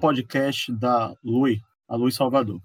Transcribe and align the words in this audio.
Podcast 0.00 0.72
da 0.72 1.14
LUI, 1.24 1.60
a 1.88 1.96
LUI 1.96 2.12
Salvador. 2.12 2.60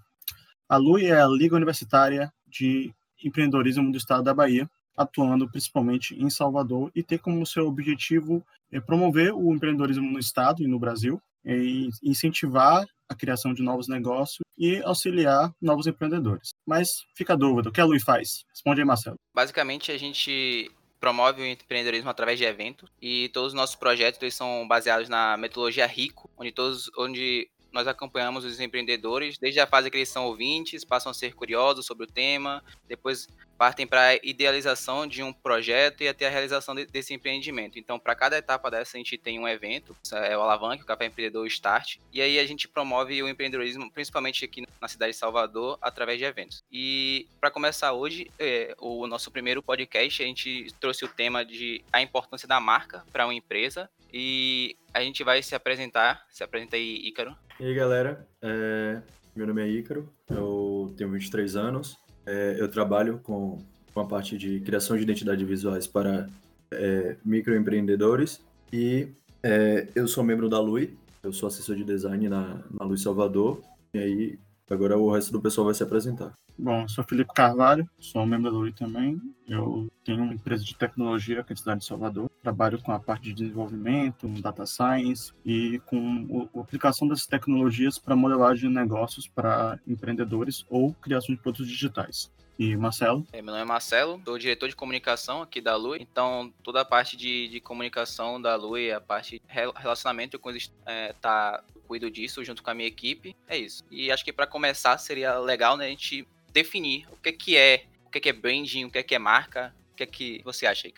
A 0.68 0.76
LUI 0.76 1.06
é 1.06 1.20
a 1.20 1.26
Liga 1.26 1.56
Universitária 1.56 2.32
de 2.46 2.92
Empreendedorismo 3.24 3.90
do 3.90 3.96
Estado 3.96 4.22
da 4.22 4.34
Bahia, 4.34 4.68
atuando 4.96 5.48
principalmente 5.50 6.14
em 6.14 6.28
Salvador 6.28 6.90
e 6.94 7.02
ter 7.02 7.18
como 7.18 7.46
seu 7.46 7.66
objetivo 7.66 8.44
é 8.70 8.80
promover 8.80 9.32
o 9.32 9.54
empreendedorismo 9.54 10.10
no 10.10 10.18
Estado 10.18 10.62
e 10.62 10.66
no 10.66 10.78
Brasil, 10.78 11.20
e 11.44 11.88
incentivar 12.02 12.86
a 13.08 13.14
criação 13.14 13.54
de 13.54 13.62
novos 13.62 13.88
negócios 13.88 14.40
e 14.56 14.82
auxiliar 14.82 15.52
novos 15.62 15.86
empreendedores. 15.86 16.50
Mas 16.66 16.88
fica 17.16 17.32
a 17.32 17.36
dúvida, 17.36 17.70
o 17.70 17.72
que 17.72 17.80
a 17.80 17.84
Lui 17.84 18.00
faz? 18.00 18.44
Responde 18.50 18.80
aí, 18.80 18.86
Marcelo. 18.86 19.16
Basicamente, 19.34 19.90
a 19.90 19.96
gente 19.96 20.70
promove 21.00 21.42
o 21.42 21.46
empreendedorismo 21.46 22.10
através 22.10 22.38
de 22.38 22.44
eventos. 22.44 22.90
E 23.00 23.28
todos 23.30 23.48
os 23.48 23.54
nossos 23.54 23.76
projetos 23.76 24.34
são 24.34 24.66
baseados 24.66 25.08
na 25.08 25.36
metodologia 25.36 25.86
RICO, 25.86 26.30
onde 26.36 26.52
todos 26.52 26.90
onde 26.96 27.48
nós 27.72 27.86
acompanhamos 27.86 28.44
os 28.44 28.60
empreendedores 28.60 29.38
desde 29.38 29.60
a 29.60 29.66
fase 29.66 29.90
que 29.90 29.96
eles 29.96 30.08
são 30.08 30.26
ouvintes, 30.26 30.84
passam 30.84 31.10
a 31.10 31.14
ser 31.14 31.34
curiosos 31.34 31.86
sobre 31.86 32.04
o 32.04 32.06
tema, 32.06 32.62
depois 32.86 33.28
partem 33.58 33.86
para 33.86 34.10
a 34.10 34.14
idealização 34.22 35.06
de 35.06 35.20
um 35.20 35.32
projeto 35.32 36.02
e 36.02 36.08
até 36.08 36.28
a 36.28 36.30
realização 36.30 36.74
de, 36.74 36.86
desse 36.86 37.12
empreendimento. 37.12 37.78
Então, 37.78 37.98
para 37.98 38.14
cada 38.14 38.38
etapa 38.38 38.70
dessa, 38.70 38.96
a 38.96 38.98
gente 38.98 39.18
tem 39.18 39.38
um 39.38 39.48
evento, 39.48 39.96
é 40.12 40.38
o 40.38 40.40
Alavanque, 40.40 40.84
o 40.84 40.86
Café 40.86 41.06
Empreendedor 41.06 41.44
Start, 41.48 41.96
e 42.12 42.22
aí 42.22 42.38
a 42.38 42.46
gente 42.46 42.68
promove 42.68 43.20
o 43.20 43.28
empreendedorismo, 43.28 43.90
principalmente 43.90 44.44
aqui 44.44 44.64
na 44.80 44.86
cidade 44.86 45.12
de 45.12 45.18
Salvador, 45.18 45.76
através 45.82 46.18
de 46.18 46.24
eventos. 46.24 46.62
E 46.70 47.26
para 47.40 47.50
começar 47.50 47.92
hoje, 47.92 48.30
é, 48.38 48.76
o 48.78 49.06
nosso 49.08 49.30
primeiro 49.30 49.60
podcast, 49.60 50.22
a 50.22 50.26
gente 50.26 50.72
trouxe 50.78 51.04
o 51.04 51.08
tema 51.08 51.44
de 51.44 51.84
a 51.92 52.00
importância 52.00 52.46
da 52.46 52.60
marca 52.60 53.04
para 53.12 53.26
uma 53.26 53.34
empresa, 53.34 53.90
e 54.12 54.76
a 54.92 55.00
gente 55.00 55.22
vai 55.22 55.42
se 55.42 55.54
apresentar. 55.54 56.24
Se 56.30 56.42
apresenta 56.42 56.76
aí, 56.76 57.00
Ícaro. 57.04 57.36
E 57.60 57.66
aí, 57.66 57.74
galera. 57.74 58.26
É... 58.42 59.02
Meu 59.38 59.46
nome 59.46 59.62
é 59.62 59.68
Ícaro, 59.68 60.12
eu 60.28 60.92
tenho 60.96 61.12
23 61.12 61.54
anos, 61.54 61.96
é, 62.26 62.56
eu 62.58 62.68
trabalho 62.68 63.20
com, 63.22 63.64
com 63.94 64.00
a 64.00 64.04
parte 64.04 64.36
de 64.36 64.58
criação 64.58 64.96
de 64.96 65.04
identidade 65.04 65.44
visuais 65.44 65.86
para 65.86 66.28
é, 66.72 67.16
microempreendedores 67.24 68.44
e 68.72 69.06
é, 69.40 69.86
eu 69.94 70.08
sou 70.08 70.24
membro 70.24 70.48
da 70.48 70.58
LUI, 70.58 70.98
eu 71.22 71.32
sou 71.32 71.46
assessor 71.46 71.76
de 71.76 71.84
design 71.84 72.28
na, 72.28 72.64
na 72.68 72.84
LUI 72.84 72.98
Salvador, 72.98 73.62
e 73.94 73.98
aí 74.00 74.38
agora 74.74 74.98
o 74.98 75.12
resto 75.12 75.32
do 75.32 75.40
pessoal 75.40 75.66
vai 75.66 75.74
se 75.74 75.82
apresentar. 75.82 76.32
Bom, 76.58 76.88
sou 76.88 77.04
Felipe 77.04 77.32
Carvalho, 77.32 77.88
sou 78.00 78.26
membro 78.26 78.50
da 78.50 78.58
LUI 78.58 78.72
também. 78.72 79.20
Eu 79.48 79.88
tenho 80.04 80.22
uma 80.22 80.34
empresa 80.34 80.64
de 80.64 80.74
tecnologia 80.74 81.40
aqui 81.40 81.50
na 81.50 81.56
cidade 81.56 81.80
de 81.80 81.86
Salvador. 81.86 82.28
Trabalho 82.42 82.82
com 82.82 82.90
a 82.90 82.98
parte 82.98 83.24
de 83.24 83.34
desenvolvimento, 83.34 84.26
data 84.40 84.66
science 84.66 85.32
e 85.44 85.80
com 85.86 86.48
a 86.54 86.60
aplicação 86.60 87.06
dessas 87.06 87.26
tecnologias 87.26 87.98
para 87.98 88.16
modelagem 88.16 88.68
de 88.68 88.74
negócios 88.74 89.28
para 89.28 89.78
empreendedores 89.86 90.64
ou 90.68 90.92
criação 90.94 91.34
de 91.34 91.40
produtos 91.40 91.68
digitais. 91.68 92.30
E 92.58 92.76
Marcelo? 92.76 93.24
É, 93.32 93.40
meu 93.40 93.52
nome 93.52 93.62
é 93.62 93.64
Marcelo, 93.64 94.20
sou 94.24 94.36
diretor 94.36 94.68
de 94.68 94.74
comunicação 94.74 95.42
aqui 95.42 95.60
da 95.60 95.76
Lui. 95.76 95.98
Então, 96.02 96.52
toda 96.64 96.80
a 96.80 96.84
parte 96.84 97.16
de, 97.16 97.46
de 97.46 97.60
comunicação 97.60 98.42
da 98.42 98.56
Lui, 98.56 98.90
a 98.90 99.00
parte 99.00 99.38
de 99.38 99.42
relacionamento 99.76 100.40
com 100.40 100.48
os 100.48 100.72
é, 100.84 101.12
tá 101.20 101.62
cuido 101.88 102.10
disso 102.10 102.44
junto 102.44 102.62
com 102.62 102.70
a 102.70 102.74
minha 102.74 102.86
equipe. 102.86 103.34
É 103.48 103.56
isso. 103.56 103.82
E 103.90 104.10
acho 104.10 104.24
que 104.24 104.32
para 104.32 104.46
começar 104.46 104.98
seria 104.98 105.38
legal 105.38 105.76
né, 105.76 105.86
a 105.86 105.88
gente 105.88 106.28
definir 106.52 107.06
o 107.10 107.16
que, 107.16 107.32
que 107.32 107.56
é, 107.56 107.84
o 108.06 108.10
que, 108.10 108.28
é 108.28 108.32
branding, 108.32 108.84
o 108.84 108.90
que, 108.90 109.02
que 109.02 109.14
é 109.14 109.18
marca, 109.18 109.74
o 109.92 109.96
que, 109.96 110.06
que 110.06 110.42
você 110.44 110.66
acha 110.66 110.86
aí? 110.86 110.94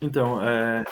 Então, 0.00 0.42
é, 0.42 0.84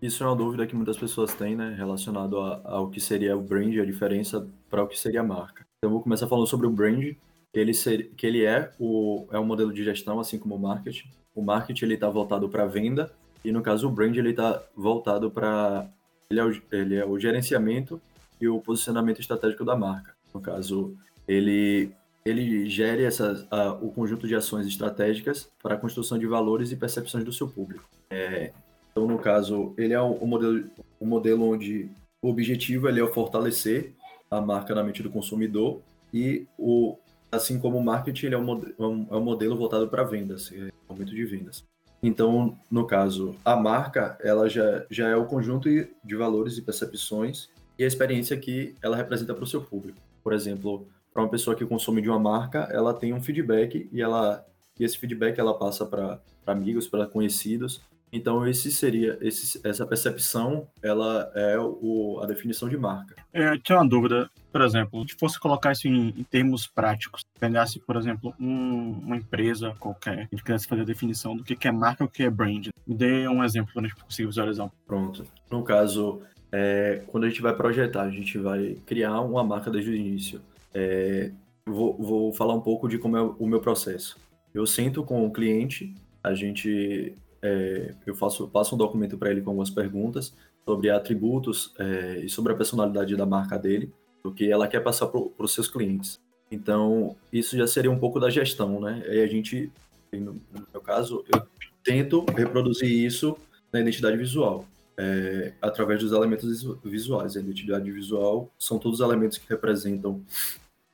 isso 0.00 0.24
é 0.24 0.26
uma 0.26 0.34
dúvida 0.34 0.66
que 0.66 0.74
muitas 0.74 0.96
pessoas 0.96 1.34
têm, 1.34 1.54
né, 1.54 1.74
relacionado 1.76 2.38
ao 2.38 2.88
que 2.90 3.00
seria 3.00 3.36
o 3.36 3.42
brand, 3.42 3.76
a 3.78 3.84
diferença 3.84 4.48
para 4.70 4.82
o 4.82 4.88
que 4.88 4.98
seria 4.98 5.20
a 5.20 5.24
marca. 5.24 5.66
Então, 5.78 5.90
vou 5.90 6.02
começar 6.02 6.26
falando 6.26 6.46
sobre 6.46 6.66
o 6.66 6.70
brand, 6.70 7.14
que 7.52 7.60
ele, 7.60 7.74
ser, 7.74 8.10
que 8.16 8.26
ele 8.26 8.44
é, 8.44 8.72
o, 8.78 9.26
é 9.30 9.38
um 9.38 9.44
modelo 9.44 9.72
de 9.72 9.84
gestão, 9.84 10.18
assim 10.18 10.38
como 10.38 10.56
o 10.56 10.58
marketing. 10.58 11.08
O 11.34 11.42
marketing 11.42 11.92
está 11.92 12.08
voltado 12.08 12.48
para 12.48 12.66
venda 12.66 13.12
e 13.44 13.52
no 13.52 13.62
caso 13.62 13.88
o 13.88 13.90
brand 13.90 14.16
ele 14.16 14.30
está 14.30 14.62
voltado 14.74 15.30
para 15.30 15.88
ele, 16.28 16.40
é 16.40 16.76
ele 16.76 16.94
é 16.96 17.06
o 17.06 17.18
gerenciamento 17.18 18.00
e 18.40 18.48
o 18.48 18.60
posicionamento 18.60 19.20
estratégico 19.20 19.64
da 19.64 19.76
marca. 19.76 20.14
No 20.32 20.40
caso, 20.40 20.96
ele 21.26 21.92
ele 22.24 22.68
gere 22.68 23.04
essa, 23.04 23.46
a, 23.50 23.72
o 23.74 23.92
conjunto 23.92 24.26
de 24.26 24.34
ações 24.34 24.66
estratégicas 24.66 25.48
para 25.62 25.74
a 25.74 25.78
construção 25.78 26.18
de 26.18 26.26
valores 26.26 26.72
e 26.72 26.76
percepções 26.76 27.24
do 27.24 27.32
seu 27.32 27.46
público. 27.46 27.88
É, 28.10 28.50
então, 28.90 29.06
no 29.06 29.16
caso, 29.16 29.72
ele 29.78 29.92
é 29.92 30.02
um, 30.02 30.26
modelo, 30.26 30.64
um 31.00 31.06
modelo 31.06 31.48
onde 31.48 31.88
o 32.20 32.28
objetivo 32.28 32.88
ele 32.88 33.00
é 33.00 33.06
fortalecer 33.06 33.94
a 34.28 34.40
marca 34.40 34.74
na 34.74 34.82
mente 34.82 35.04
do 35.04 35.10
consumidor 35.10 35.80
e, 36.12 36.46
o, 36.58 36.96
assim 37.30 37.60
como 37.60 37.78
o 37.78 37.84
marketing, 37.84 38.26
ele 38.26 38.34
é 38.34 38.38
um, 38.38 38.62
é 38.76 38.82
um, 38.82 39.06
é 39.10 39.16
um 39.16 39.24
modelo 39.24 39.56
voltado 39.56 39.86
para 39.86 40.02
vendas, 40.02 40.50
é 40.52 40.70
aumento 40.88 41.14
de 41.14 41.24
vendas. 41.24 41.64
Então, 42.02 42.58
no 42.70 42.86
caso, 42.86 43.36
a 43.44 43.54
marca 43.54 44.18
ela 44.20 44.48
já, 44.48 44.84
já 44.90 45.08
é 45.08 45.16
o 45.16 45.26
conjunto 45.26 45.68
de 45.68 46.16
valores 46.16 46.58
e 46.58 46.62
percepções 46.62 47.48
e 47.78 47.84
a 47.84 47.86
experiência 47.86 48.36
que 48.36 48.74
ela 48.82 48.96
representa 48.96 49.34
para 49.34 49.44
o 49.44 49.46
seu 49.46 49.62
público. 49.62 49.98
Por 50.22 50.32
exemplo, 50.32 50.86
para 51.12 51.22
uma 51.22 51.28
pessoa 51.28 51.56
que 51.56 51.64
consome 51.64 52.02
de 52.02 52.08
uma 52.08 52.18
marca, 52.18 52.68
ela 52.70 52.92
tem 52.92 53.12
um 53.12 53.22
feedback 53.22 53.88
e 53.92 54.02
ela 54.02 54.44
e 54.78 54.84
esse 54.84 54.98
feedback 54.98 55.38
ela 55.38 55.58
passa 55.58 55.86
para 55.86 56.20
amigos, 56.46 56.86
para 56.86 57.06
conhecidos. 57.06 57.80
Então 58.12 58.46
esse 58.46 58.70
seria 58.70 59.18
esse, 59.20 59.60
essa 59.64 59.84
percepção, 59.84 60.68
ela 60.82 61.30
é 61.34 61.58
o, 61.58 62.20
a 62.22 62.26
definição 62.26 62.68
de 62.68 62.76
marca. 62.76 63.14
É, 63.32 63.58
tinha 63.58 63.78
uma 63.78 63.88
dúvida, 63.88 64.30
por 64.52 64.62
exemplo, 64.62 65.06
se 65.08 65.16
fosse 65.18 65.40
colocar 65.40 65.72
isso 65.72 65.88
em, 65.88 66.08
em 66.08 66.22
termos 66.22 66.66
práticos, 66.66 67.22
pegasse, 67.38 67.80
por 67.80 67.96
exemplo, 67.96 68.32
um, 68.38 68.90
uma 69.04 69.16
empresa 69.16 69.74
qualquer, 69.78 70.28
que 70.28 70.36
quisesse 70.36 70.68
fazer 70.68 70.82
a 70.82 70.86
definição 70.86 71.36
do 71.36 71.42
que 71.42 71.66
é 71.66 71.72
marca 71.72 72.04
e 72.04 72.06
o 72.06 72.10
que 72.10 72.22
é 72.22 72.30
brand. 72.30 72.68
Me 72.86 72.94
dê 72.94 73.28
um 73.28 73.42
exemplo 73.42 73.72
para 73.72 73.82
a 73.82 73.88
gente 73.88 73.96
conseguir 73.96 74.28
visualizar. 74.28 74.70
Pronto. 74.86 75.26
No 75.50 75.64
caso, 75.64 76.22
é, 76.58 77.02
quando 77.08 77.24
a 77.24 77.28
gente 77.28 77.42
vai 77.42 77.54
projetar, 77.54 78.04
a 78.04 78.10
gente 78.10 78.38
vai 78.38 78.78
criar 78.86 79.20
uma 79.20 79.44
marca 79.44 79.70
desde 79.70 79.90
o 79.90 79.94
início. 79.94 80.40
É, 80.72 81.30
vou, 81.66 81.94
vou, 81.98 82.32
falar 82.32 82.54
um 82.54 82.62
pouco 82.62 82.88
de 82.88 82.96
como 82.96 83.14
é 83.14 83.20
o 83.20 83.46
meu 83.46 83.60
processo. 83.60 84.16
Eu 84.54 84.66
sento 84.66 85.04
com 85.04 85.26
o 85.26 85.30
cliente, 85.30 85.94
a 86.24 86.32
gente, 86.32 87.14
é, 87.42 87.94
eu 88.06 88.14
faço, 88.14 88.48
passo 88.48 88.74
um 88.74 88.78
documento 88.78 89.18
para 89.18 89.30
ele 89.30 89.42
com 89.42 89.50
algumas 89.50 89.68
perguntas 89.68 90.34
sobre 90.64 90.88
atributos 90.88 91.74
é, 91.78 92.20
e 92.24 92.28
sobre 92.30 92.54
a 92.54 92.56
personalidade 92.56 93.14
da 93.14 93.26
marca 93.26 93.58
dele, 93.58 93.92
o 94.24 94.32
que 94.32 94.50
ela 94.50 94.66
quer 94.66 94.80
passar 94.80 95.08
para 95.08 95.20
os 95.38 95.52
seus 95.52 95.68
clientes. 95.68 96.18
Então, 96.50 97.16
isso 97.30 97.54
já 97.54 97.66
seria 97.66 97.90
um 97.90 97.98
pouco 97.98 98.18
da 98.18 98.30
gestão, 98.30 98.80
né? 98.80 99.02
E 99.06 99.20
a 99.20 99.26
gente, 99.26 99.70
no, 100.10 100.40
meu 100.72 100.80
caso, 100.80 101.22
eu 101.30 101.46
tento 101.84 102.24
reproduzir 102.34 102.88
isso 102.90 103.36
na 103.70 103.78
identidade 103.78 104.16
visual. 104.16 104.64
É, 104.98 105.52
através 105.60 106.00
dos 106.00 106.12
elementos 106.12 106.64
visuais. 106.82 107.36
A 107.36 107.40
identidade 107.40 107.90
visual 107.92 108.50
são 108.58 108.78
todos 108.78 109.00
os 109.00 109.06
elementos 109.06 109.36
que 109.36 109.46
representam 109.48 110.22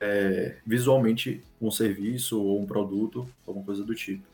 é, 0.00 0.56
visualmente 0.66 1.40
um 1.60 1.70
serviço 1.70 2.42
ou 2.42 2.60
um 2.60 2.66
produto, 2.66 3.28
alguma 3.46 3.64
coisa 3.64 3.84
do 3.84 3.94
tipo. 3.94 4.24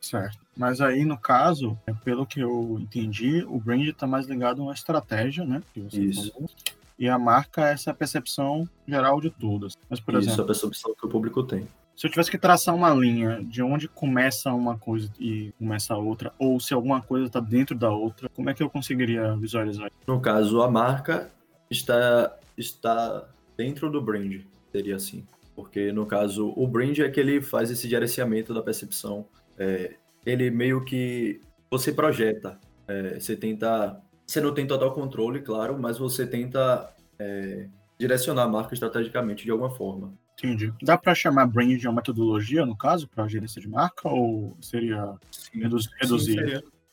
Certo. 0.00 0.38
Mas 0.56 0.80
aí, 0.80 1.04
no 1.04 1.16
caso, 1.16 1.78
pelo 2.04 2.26
que 2.26 2.40
eu 2.40 2.76
entendi, 2.80 3.44
o 3.48 3.58
brand 3.58 3.86
está 3.86 4.06
mais 4.06 4.26
ligado 4.26 4.60
a 4.60 4.64
uma 4.64 4.74
estratégia, 4.74 5.44
né? 5.44 5.62
Isso. 5.92 6.32
Falou, 6.32 6.50
e 6.98 7.08
a 7.08 7.18
marca 7.18 7.68
é 7.68 7.72
essa 7.72 7.94
percepção 7.94 8.68
geral 8.86 9.20
de 9.20 9.30
todas. 9.30 9.76
Mas, 9.88 9.98
por 9.98 10.14
Isso, 10.14 10.28
exemplo, 10.28 10.42
a 10.42 10.46
percepção 10.46 10.94
que 10.94 11.06
o 11.06 11.08
público 11.08 11.42
tem. 11.42 11.66
Se 12.02 12.08
eu 12.08 12.10
tivesse 12.10 12.32
que 12.32 12.36
traçar 12.36 12.74
uma 12.74 12.90
linha 12.90 13.40
de 13.44 13.62
onde 13.62 13.86
começa 13.86 14.52
uma 14.52 14.76
coisa 14.76 15.08
e 15.20 15.52
começa 15.56 15.94
a 15.94 15.96
outra, 15.96 16.32
ou 16.36 16.58
se 16.58 16.74
alguma 16.74 17.00
coisa 17.00 17.26
está 17.26 17.38
dentro 17.38 17.76
da 17.76 17.92
outra, 17.92 18.28
como 18.30 18.50
é 18.50 18.54
que 18.54 18.60
eu 18.60 18.68
conseguiria 18.68 19.36
visualizar? 19.36 19.88
No 20.04 20.20
caso, 20.20 20.62
a 20.62 20.68
marca 20.68 21.30
está, 21.70 22.36
está 22.58 23.28
dentro 23.56 23.88
do 23.88 24.02
brand 24.02 24.40
seria 24.72 24.96
assim. 24.96 25.24
Porque, 25.54 25.92
no 25.92 26.04
caso, 26.04 26.52
o 26.56 26.66
brand 26.66 26.98
é 26.98 27.08
que 27.08 27.20
ele 27.20 27.40
faz 27.40 27.70
esse 27.70 27.88
gerenciamento 27.88 28.52
da 28.52 28.62
percepção. 28.62 29.24
É, 29.56 29.94
ele 30.26 30.50
meio 30.50 30.84
que. 30.84 31.40
Você 31.70 31.92
projeta. 31.92 32.58
É, 32.88 33.20
você 33.20 33.36
tenta. 33.36 34.02
Você 34.26 34.40
não 34.40 34.52
tem 34.52 34.66
total 34.66 34.92
controle, 34.92 35.40
claro, 35.40 35.78
mas 35.78 35.98
você 35.98 36.26
tenta 36.26 36.92
é, 37.16 37.68
direcionar 37.96 38.42
a 38.42 38.48
marca 38.48 38.74
estrategicamente 38.74 39.44
de 39.44 39.52
alguma 39.52 39.70
forma. 39.70 40.20
Entendi. 40.38 40.72
Dá 40.82 40.96
para 40.96 41.14
chamar 41.14 41.46
brand 41.46 41.78
de 41.78 41.86
uma 41.86 41.96
metodologia, 41.96 42.66
no 42.66 42.76
caso, 42.76 43.08
para 43.08 43.28
gerência 43.28 43.60
de 43.60 43.68
marca? 43.68 44.08
Ou 44.08 44.56
seria 44.60 45.14
sim, 45.30 45.60
reduzir? 45.60 45.90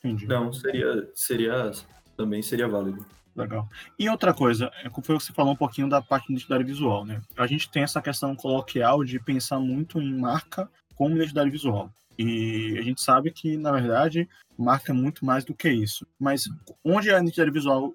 Sim, 0.02 0.18
seria. 0.18 0.28
Não, 0.28 0.52
seria, 0.52 1.10
seria. 1.14 1.70
Também 2.16 2.42
seria 2.42 2.68
válido. 2.68 3.04
Legal. 3.34 3.68
E 3.98 4.08
outra 4.08 4.34
coisa, 4.34 4.70
é 4.84 4.90
foi 4.90 5.14
o 5.14 5.18
que 5.18 5.24
você 5.24 5.32
falou 5.32 5.52
um 5.52 5.56
pouquinho 5.56 5.88
da 5.88 6.02
parte 6.02 6.26
de 6.26 6.32
identidade 6.34 6.64
visual, 6.64 7.04
né? 7.04 7.22
A 7.36 7.46
gente 7.46 7.70
tem 7.70 7.82
essa 7.82 8.02
questão 8.02 8.34
coloquial 8.34 9.04
de 9.04 9.18
pensar 9.18 9.58
muito 9.58 10.00
em 10.00 10.18
marca 10.18 10.68
como 10.94 11.16
identidade 11.16 11.50
visual. 11.50 11.90
E 12.18 12.76
a 12.78 12.82
gente 12.82 13.00
sabe 13.00 13.30
que, 13.30 13.56
na 13.56 13.72
verdade, 13.72 14.28
marca 14.58 14.92
é 14.92 14.94
muito 14.94 15.24
mais 15.24 15.44
do 15.44 15.54
que 15.54 15.70
isso. 15.70 16.06
Mas 16.18 16.44
onde 16.84 17.10
a 17.10 17.18
identidade 17.18 17.50
visual 17.50 17.94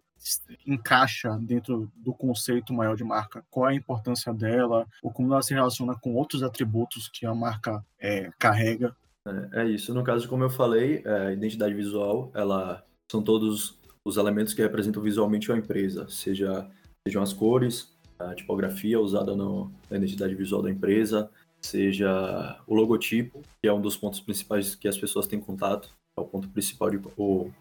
encaixa 0.65 1.37
dentro 1.41 1.91
do 1.95 2.13
conceito 2.13 2.73
maior 2.73 2.95
de 2.95 3.03
marca? 3.03 3.43
Qual 3.49 3.69
é 3.69 3.73
a 3.73 3.75
importância 3.75 4.33
dela? 4.33 4.87
Ou 5.03 5.11
como 5.11 5.31
ela 5.33 5.41
se 5.41 5.53
relaciona 5.53 5.95
com 5.95 6.15
outros 6.15 6.43
atributos 6.43 7.09
que 7.09 7.25
a 7.25 7.33
marca 7.33 7.83
é, 7.99 8.31
carrega? 8.39 8.95
É, 9.27 9.61
é, 9.61 9.69
isso. 9.69 9.93
No 9.93 10.03
caso, 10.03 10.27
como 10.27 10.43
eu 10.43 10.49
falei, 10.49 11.01
é, 11.05 11.27
a 11.27 11.33
identidade 11.33 11.73
visual, 11.73 12.31
ela 12.33 12.83
são 13.11 13.21
todos 13.21 13.79
os 14.03 14.17
elementos 14.17 14.53
que 14.53 14.61
representam 14.61 15.01
visualmente 15.01 15.51
a 15.51 15.57
empresa, 15.57 16.07
seja 16.09 16.69
sejam 17.07 17.21
as 17.21 17.33
cores, 17.33 17.95
a 18.17 18.33
tipografia 18.33 18.99
usada 18.99 19.35
no, 19.35 19.71
na 19.89 19.97
identidade 19.97 20.33
visual 20.33 20.61
da 20.61 20.71
empresa, 20.71 21.29
seja 21.61 22.59
o 22.65 22.73
logotipo, 22.73 23.41
que 23.61 23.67
é 23.67 23.73
um 23.73 23.81
dos 23.81 23.95
pontos 23.97 24.19
principais 24.19 24.75
que 24.75 24.87
as 24.87 24.97
pessoas 24.97 25.27
têm 25.27 25.39
contato, 25.39 25.89
é 26.17 26.21
o 26.21 26.25
ponto 26.25 26.47
principal 26.47 26.89
de, 26.89 26.99
o, 27.17 27.51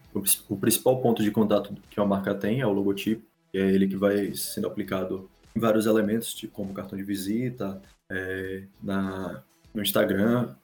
o 0.49 0.57
principal 0.57 1.01
ponto 1.01 1.21
de 1.21 1.29
contato 1.29 1.73
que 1.89 1.99
uma 1.99 2.07
marca 2.07 2.33
tem 2.33 2.61
é 2.61 2.67
o 2.67 2.71
logotipo, 2.71 3.21
que 3.51 3.57
é 3.57 3.69
ele 3.69 3.87
que 3.87 3.97
vai 3.97 4.33
sendo 4.33 4.67
aplicado 4.67 5.29
em 5.53 5.59
vários 5.59 5.85
elementos, 5.85 6.33
tipo, 6.33 6.53
como 6.53 6.73
cartão 6.73 6.97
de 6.97 7.03
visita, 7.03 7.81
é, 8.09 8.63
na, 8.81 9.43
no 9.73 9.81
Instagram, 9.81 10.55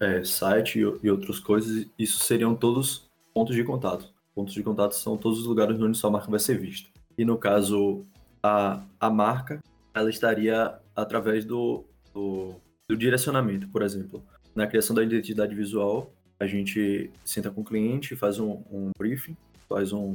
é, 0.00 0.24
site 0.24 0.80
e, 0.80 1.06
e 1.06 1.10
outras 1.10 1.38
coisas. 1.38 1.86
Isso 1.96 2.18
seriam 2.18 2.54
todos 2.54 3.08
pontos 3.32 3.54
de 3.54 3.62
contato. 3.62 4.12
Pontos 4.34 4.52
de 4.52 4.62
contato 4.62 4.94
são 4.94 5.16
todos 5.16 5.40
os 5.40 5.46
lugares 5.46 5.80
onde 5.80 5.96
sua 5.96 6.10
marca 6.10 6.30
vai 6.30 6.40
ser 6.40 6.58
vista. 6.58 6.88
E 7.16 7.24
no 7.24 7.38
caso, 7.38 8.04
a, 8.42 8.82
a 8.98 9.08
marca, 9.08 9.60
ela 9.94 10.10
estaria 10.10 10.78
através 10.94 11.44
do, 11.44 11.84
do, 12.12 12.54
do 12.88 12.96
direcionamento, 12.96 13.68
por 13.68 13.82
exemplo. 13.82 14.22
Na 14.54 14.66
criação 14.66 14.94
da 14.96 15.02
identidade 15.02 15.54
visual, 15.54 16.12
a 16.38 16.46
gente 16.46 17.10
senta 17.24 17.50
com 17.50 17.60
o 17.60 17.64
cliente, 17.64 18.14
faz 18.14 18.38
um, 18.38 18.62
um 18.70 18.90
briefing, 18.98 19.36
faz 19.68 19.92
um, 19.92 20.14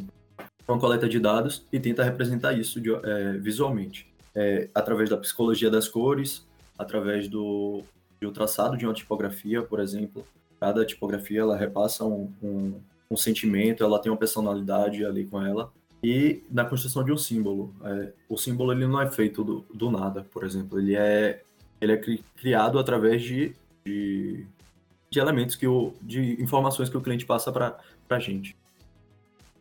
uma 0.68 0.80
coleta 0.80 1.08
de 1.08 1.20
dados 1.20 1.66
e 1.72 1.80
tenta 1.80 2.04
representar 2.04 2.54
isso 2.54 2.80
de, 2.80 2.94
é, 2.94 3.38
visualmente. 3.38 4.08
É, 4.34 4.70
através 4.74 5.10
da 5.10 5.18
psicologia 5.18 5.70
das 5.70 5.88
cores, 5.88 6.46
através 6.78 7.28
do, 7.28 7.84
um 8.28 8.32
traçado 8.32 8.78
de 8.78 8.86
uma 8.86 8.94
tipografia, 8.94 9.62
por 9.62 9.80
exemplo. 9.80 10.26
Cada 10.60 10.86
tipografia 10.86 11.42
ela 11.42 11.58
repassa 11.58 12.06
um, 12.06 12.32
um, 12.42 12.80
um 13.10 13.18
sentimento, 13.18 13.84
ela 13.84 14.00
tem 14.00 14.12
uma 14.12 14.18
personalidade 14.18 15.04
ali 15.04 15.26
com 15.26 15.44
ela. 15.44 15.72
E 16.04 16.44
na 16.50 16.66
construção 16.66 17.04
de 17.04 17.12
um 17.12 17.18
símbolo. 17.18 17.74
É, 17.84 18.14
o 18.30 18.38
símbolo 18.38 18.72
ele 18.72 18.88
não 18.88 19.02
é 19.02 19.10
feito 19.10 19.44
do, 19.44 19.66
do 19.74 19.92
nada, 19.92 20.26
por 20.32 20.44
exemplo. 20.44 20.80
Ele 20.80 20.96
é, 20.96 21.42
ele 21.80 21.92
é 21.92 21.98
cri, 21.98 22.24
criado 22.36 22.80
através 22.80 23.22
de, 23.22 23.54
de 23.86 24.46
de 25.12 25.20
elementos 25.20 25.58
que 25.58 25.68
o, 25.68 25.94
de 26.02 26.42
informações 26.42 26.90
que 26.90 26.96
o 26.96 27.02
cliente 27.02 27.26
passa 27.26 27.52
para 27.52 27.78
a 28.10 28.20
gente. 28.20 28.56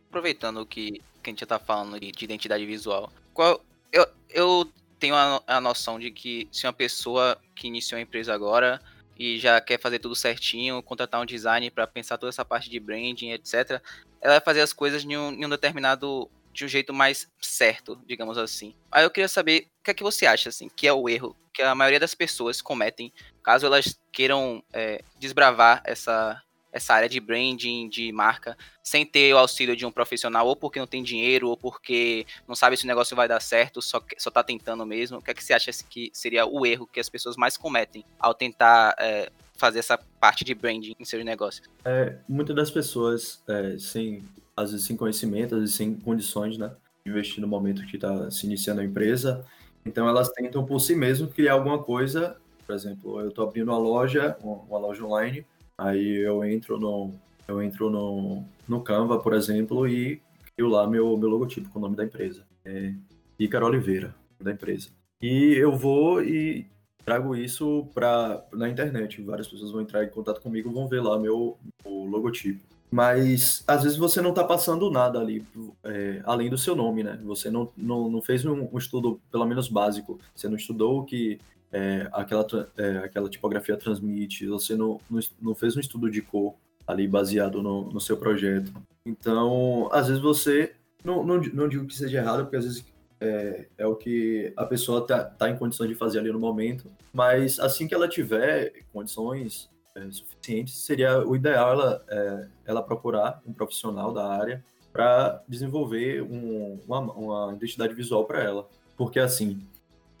Aproveitando 0.07 0.65
que, 0.65 1.01
que 1.21 1.29
a 1.29 1.29
gente 1.29 1.43
está 1.43 1.59
falando 1.59 1.99
de, 1.99 2.09
de, 2.11 2.23
identidade 2.23 2.65
visual, 2.65 3.11
qual, 3.33 3.61
eu, 3.91 4.07
eu 4.29 4.71
tenho 4.97 5.13
a, 5.13 5.43
a 5.45 5.59
noção 5.59 5.99
de 5.99 6.09
que 6.09 6.47
se 6.53 6.65
uma 6.65 6.71
pessoa 6.71 7.37
que 7.53 7.67
iniciou 7.67 7.99
a 7.99 8.01
empresa 8.01 8.33
agora 8.33 8.81
e 9.19 9.37
já 9.37 9.59
quer 9.59 9.77
fazer 9.77 9.99
tudo 9.99 10.15
certinho, 10.15 10.81
contratar 10.81 11.21
um 11.21 11.25
design 11.25 11.69
para 11.69 11.85
pensar 11.85 12.17
toda 12.17 12.29
essa 12.29 12.45
parte 12.45 12.69
de 12.69 12.79
branding, 12.79 13.31
etc., 13.31 13.81
ela 14.21 14.35
vai 14.35 14.41
fazer 14.41 14.61
as 14.61 14.71
coisas 14.71 15.03
em 15.03 15.17
um, 15.17 15.33
em 15.33 15.45
um 15.45 15.49
determinado 15.49 16.29
de 16.53 16.65
um 16.65 16.67
jeito 16.67 16.93
mais 16.93 17.29
certo, 17.41 17.99
digamos 18.05 18.37
assim. 18.37 18.73
Aí 18.91 19.03
eu 19.03 19.09
queria 19.09 19.27
saber 19.27 19.67
o 19.79 19.83
que 19.83 19.91
é 19.91 19.93
que 19.93 20.03
você 20.03 20.25
acha, 20.25 20.49
assim, 20.49 20.69
que 20.69 20.87
é 20.87 20.93
o 20.93 21.07
erro 21.07 21.35
que 21.53 21.61
a 21.61 21.75
maioria 21.75 21.99
das 21.99 22.15
pessoas 22.15 22.61
cometem 22.61 23.11
caso 23.43 23.65
elas 23.65 23.99
queiram 24.11 24.63
é, 24.71 25.01
desbravar 25.19 25.81
essa, 25.83 26.41
essa 26.71 26.93
área 26.93 27.09
de 27.09 27.19
branding, 27.19 27.89
de 27.89 28.11
marca, 28.11 28.57
sem 28.83 29.05
ter 29.05 29.33
o 29.33 29.37
auxílio 29.37 29.75
de 29.75 29.85
um 29.85 29.91
profissional, 29.91 30.47
ou 30.47 30.55
porque 30.55 30.79
não 30.79 30.87
tem 30.87 31.03
dinheiro, 31.03 31.49
ou 31.49 31.57
porque 31.57 32.25
não 32.47 32.55
sabe 32.55 32.77
se 32.77 32.85
o 32.85 32.87
negócio 32.87 33.15
vai 33.15 33.27
dar 33.27 33.39
certo, 33.41 33.81
só, 33.81 34.01
só 34.17 34.29
tá 34.29 34.43
tentando 34.43 34.85
mesmo. 34.85 35.17
O 35.17 35.21
que 35.21 35.31
é 35.31 35.33
que 35.33 35.43
você 35.43 35.53
acha 35.53 35.71
que 35.89 36.09
seria 36.13 36.45
o 36.45 36.65
erro 36.65 36.87
que 36.87 36.99
as 36.99 37.09
pessoas 37.09 37.35
mais 37.35 37.57
cometem 37.57 38.05
ao 38.19 38.33
tentar 38.33 38.95
é, 38.97 39.31
fazer 39.57 39.79
essa 39.79 39.97
parte 40.19 40.43
de 40.43 40.53
branding 40.53 40.95
em 40.99 41.05
seus 41.05 41.23
negócios? 41.25 41.67
É, 41.83 42.15
muitas 42.27 42.55
das 42.55 42.71
pessoas, 42.71 43.41
é, 43.47 43.77
sem, 43.77 44.23
às 44.55 44.71
vezes 44.71 44.85
sem 44.85 44.95
conhecimento, 44.95 45.55
às 45.55 45.61
vezes 45.61 45.75
sem 45.75 45.95
condições, 45.95 46.57
né? 46.57 46.71
Investir 47.05 47.41
no 47.41 47.47
momento 47.47 47.85
que 47.85 47.95
está 47.95 48.29
se 48.29 48.45
iniciando 48.45 48.81
a 48.81 48.85
empresa, 48.85 49.45
então 49.85 50.07
elas 50.07 50.29
tentam 50.29 50.65
por 50.65 50.79
si 50.79 50.95
mesmas 50.95 51.33
criar 51.33 51.53
alguma 51.53 51.81
coisa. 51.81 52.37
Por 52.65 52.75
exemplo, 52.75 53.19
eu 53.19 53.29
estou 53.29 53.47
abrindo 53.47 53.69
uma 53.69 53.77
loja, 53.77 54.37
uma 54.43 54.77
loja 54.77 55.03
online, 55.03 55.45
aí 55.77 56.17
eu 56.17 56.43
entro 56.43 56.79
no, 56.79 57.11
eu 57.47 57.61
entro 57.61 57.89
no, 57.89 58.43
no 58.67 58.81
Canva, 58.81 59.19
por 59.19 59.33
exemplo, 59.33 59.87
e 59.87 60.21
crio 60.55 60.69
lá 60.69 60.87
meu, 60.87 61.17
meu 61.17 61.29
logotipo 61.29 61.69
com 61.69 61.79
o 61.79 61.81
nome 61.81 61.95
da 61.95 62.05
empresa. 62.05 62.45
É 62.63 62.93
Ícaro 63.39 63.65
Oliveira, 63.65 64.13
da 64.39 64.51
empresa. 64.51 64.89
E 65.21 65.55
eu 65.55 65.75
vou 65.75 66.23
e 66.23 66.67
trago 67.03 67.35
isso 67.35 67.87
para 67.93 68.45
na 68.53 68.69
internet. 68.69 69.21
Várias 69.23 69.47
pessoas 69.47 69.71
vão 69.71 69.81
entrar 69.81 70.03
em 70.03 70.09
contato 70.09 70.39
comigo, 70.39 70.71
vão 70.71 70.87
ver 70.87 71.01
lá 71.01 71.17
meu, 71.19 71.57
meu 71.83 72.05
logotipo 72.05 72.70
mas 72.91 73.63
às 73.65 73.83
vezes 73.83 73.97
você 73.97 74.21
não 74.21 74.31
está 74.31 74.43
passando 74.43 74.91
nada 74.91 75.17
ali, 75.17 75.45
é, 75.83 76.21
além 76.25 76.49
do 76.49 76.57
seu 76.57 76.75
nome, 76.75 77.03
né? 77.03 77.17
Você 77.23 77.49
não, 77.49 77.71
não, 77.77 78.09
não 78.09 78.21
fez 78.21 78.43
um, 78.43 78.67
um, 78.71 78.77
estudo, 78.77 79.21
pelo 79.31 79.45
menos 79.45 79.69
básico, 79.69 80.19
você 80.35 80.49
não 80.49 80.57
estudou 80.57 80.99
o 80.99 81.05
que 81.05 81.39
é, 81.71 82.09
aquela, 82.11 82.45
é, 82.77 82.97
aquela 82.97 83.29
tipografia 83.29 83.77
transmite, 83.77 84.45
você 84.45 84.75
não, 84.75 84.99
não, 85.09 85.19
não, 85.41 85.55
fez 85.55 85.77
um 85.77 85.79
estudo 85.79 86.11
de 86.11 86.21
cor 86.21 86.53
ali 86.85 87.07
baseado 87.07 87.63
no, 87.63 87.89
no 87.89 88.01
seu 88.01 88.17
projeto. 88.17 88.73
Então, 89.05 89.87
às 89.93 90.07
vezes 90.07 90.21
você, 90.21 90.73
não, 91.01 91.23
não, 91.23 91.39
não 91.39 91.69
digo 91.69 91.87
que 91.87 91.95
seja 91.95 92.17
errado, 92.17 92.43
porque 92.43 92.57
às 92.57 92.65
vezes 92.65 92.85
é, 93.21 93.67
é, 93.77 93.87
o 93.87 93.95
que 93.95 94.51
a 94.57 94.65
pessoa 94.65 95.07
tá, 95.07 95.23
tá 95.23 95.49
em 95.49 95.55
condições 95.55 95.87
de 95.87 95.95
fazer 95.95 96.19
ali 96.19 96.31
no 96.31 96.39
momento, 96.39 96.91
mas 97.13 97.57
assim 97.57 97.87
que 97.87 97.93
ela 97.93 98.09
tiver 98.09 98.83
condições, 98.91 99.69
é, 99.95 100.11
suficientes, 100.11 100.73
seria 100.75 101.25
o 101.25 101.35
ideal 101.35 101.73
ela, 101.73 102.05
é, 102.09 102.47
ela 102.65 102.81
procurar 102.81 103.41
um 103.45 103.53
profissional 103.53 104.13
da 104.13 104.25
área 104.27 104.63
para 104.91 105.41
desenvolver 105.47 106.21
um, 106.21 106.79
uma, 106.85 106.99
uma, 106.99 107.53
identidade 107.53 107.93
visual 107.93 108.25
para 108.25 108.41
ela. 108.41 108.67
Porque 108.97 109.19
assim, 109.19 109.61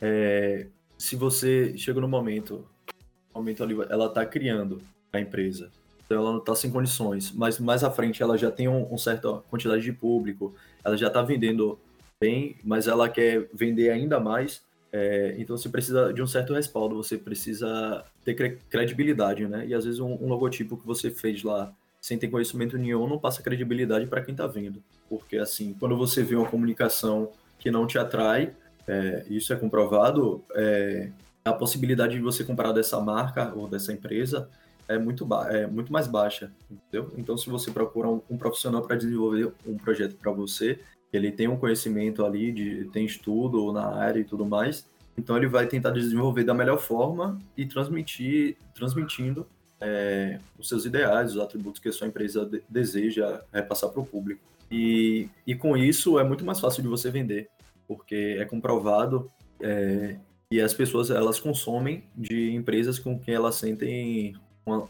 é, 0.01 0.67
se 0.97 1.15
você 1.15 1.77
chega 1.77 1.99
no 1.99 2.07
momento, 2.07 2.65
momento 3.33 3.63
ali, 3.63 3.75
ela 3.89 4.07
está 4.07 4.25
criando 4.25 4.81
a 5.11 5.19
empresa, 5.19 5.69
então 6.05 6.17
ela 6.17 6.31
não 6.31 6.39
está 6.39 6.55
sem 6.55 6.71
condições, 6.71 7.31
mas 7.31 7.59
mais 7.59 7.83
à 7.83 7.91
frente 7.91 8.21
ela 8.21 8.37
já 8.37 8.51
tem 8.51 8.67
um, 8.67 8.93
um 8.93 8.97
certa 8.97 9.41
quantidade 9.49 9.81
de 9.81 9.93
público, 9.93 10.53
ela 10.83 10.97
já 10.97 11.07
está 11.07 11.21
vendendo 11.21 11.79
bem, 12.19 12.55
mas 12.63 12.87
ela 12.87 13.09
quer 13.09 13.47
vender 13.53 13.89
ainda 13.89 14.19
mais, 14.19 14.61
é, 14.91 15.35
então 15.37 15.55
você 15.55 15.69
precisa 15.69 16.11
de 16.13 16.21
um 16.21 16.27
certo 16.27 16.53
respaldo, 16.53 16.95
você 16.95 17.17
precisa 17.17 18.03
ter 18.25 18.59
credibilidade, 18.69 19.47
né? 19.47 19.65
E 19.65 19.73
às 19.73 19.85
vezes 19.85 19.99
um, 19.99 20.13
um, 20.13 20.27
logotipo 20.27 20.77
que 20.77 20.85
você 20.85 21.09
fez 21.09 21.43
lá 21.43 21.73
sem 22.01 22.17
ter 22.17 22.27
conhecimento 22.27 22.77
nenhum 22.77 23.07
não 23.07 23.19
passa 23.19 23.41
credibilidade 23.41 24.07
para 24.07 24.21
quem 24.21 24.33
está 24.33 24.47
vendo. 24.47 24.83
Porque 25.09 25.37
assim, 25.37 25.75
quando 25.79 25.95
você 25.95 26.23
vê 26.23 26.35
uma 26.35 26.49
comunicação 26.49 27.31
que 27.57 27.71
não 27.71 27.87
te 27.87 27.97
atrai, 27.97 28.53
é, 28.87 29.23
isso 29.29 29.53
é 29.53 29.55
comprovado, 29.55 30.43
é, 30.55 31.09
a 31.45 31.53
possibilidade 31.53 32.15
de 32.15 32.21
você 32.21 32.43
comprar 32.43 32.71
dessa 32.71 32.99
marca 32.99 33.53
ou 33.55 33.67
dessa 33.67 33.93
empresa 33.93 34.49
é 34.87 34.97
muito, 34.97 35.27
é 35.49 35.67
muito 35.67 35.93
mais 35.93 36.07
baixa, 36.07 36.51
entendeu? 36.69 37.13
Então, 37.17 37.37
se 37.37 37.49
você 37.49 37.71
procura 37.71 38.09
um, 38.09 38.21
um 38.29 38.37
profissional 38.37 38.81
para 38.81 38.97
desenvolver 38.97 39.53
um 39.65 39.77
projeto 39.77 40.15
para 40.15 40.31
você, 40.31 40.79
ele 41.11 41.31
tem 41.31 41.47
um 41.47 41.57
conhecimento 41.57 42.25
ali, 42.25 42.51
de, 42.51 42.85
tem 42.85 43.05
estudo 43.05 43.71
na 43.71 43.87
área 43.87 44.19
e 44.19 44.23
tudo 44.23 44.45
mais, 44.45 44.87
então 45.17 45.35
ele 45.35 45.47
vai 45.47 45.67
tentar 45.67 45.91
desenvolver 45.91 46.43
da 46.43 46.53
melhor 46.53 46.79
forma 46.79 47.39
e 47.57 47.65
transmitir, 47.65 48.57
transmitindo 48.73 49.45
é, 49.79 50.39
os 50.57 50.69
seus 50.69 50.85
ideais, 50.85 51.35
os 51.35 51.41
atributos 51.41 51.81
que 51.81 51.89
a 51.89 51.91
sua 51.91 52.07
empresa 52.07 52.45
de, 52.45 52.63
deseja 52.69 53.41
repassar 53.53 53.89
para 53.89 54.01
o 54.01 54.05
público. 54.05 54.41
E, 54.69 55.27
e 55.45 55.53
com 55.53 55.75
isso 55.75 56.17
é 56.17 56.23
muito 56.23 56.45
mais 56.45 56.59
fácil 56.59 56.81
de 56.81 56.87
você 56.87 57.11
vender, 57.11 57.49
porque 57.87 58.37
é 58.39 58.45
comprovado 58.45 59.29
é, 59.59 60.15
e 60.51 60.59
as 60.59 60.73
pessoas 60.73 61.09
elas 61.09 61.39
consomem 61.39 62.03
de 62.15 62.53
empresas 62.53 62.99
com 62.99 63.17
quem 63.17 63.33
elas 63.33 63.55
sentem 63.55 64.35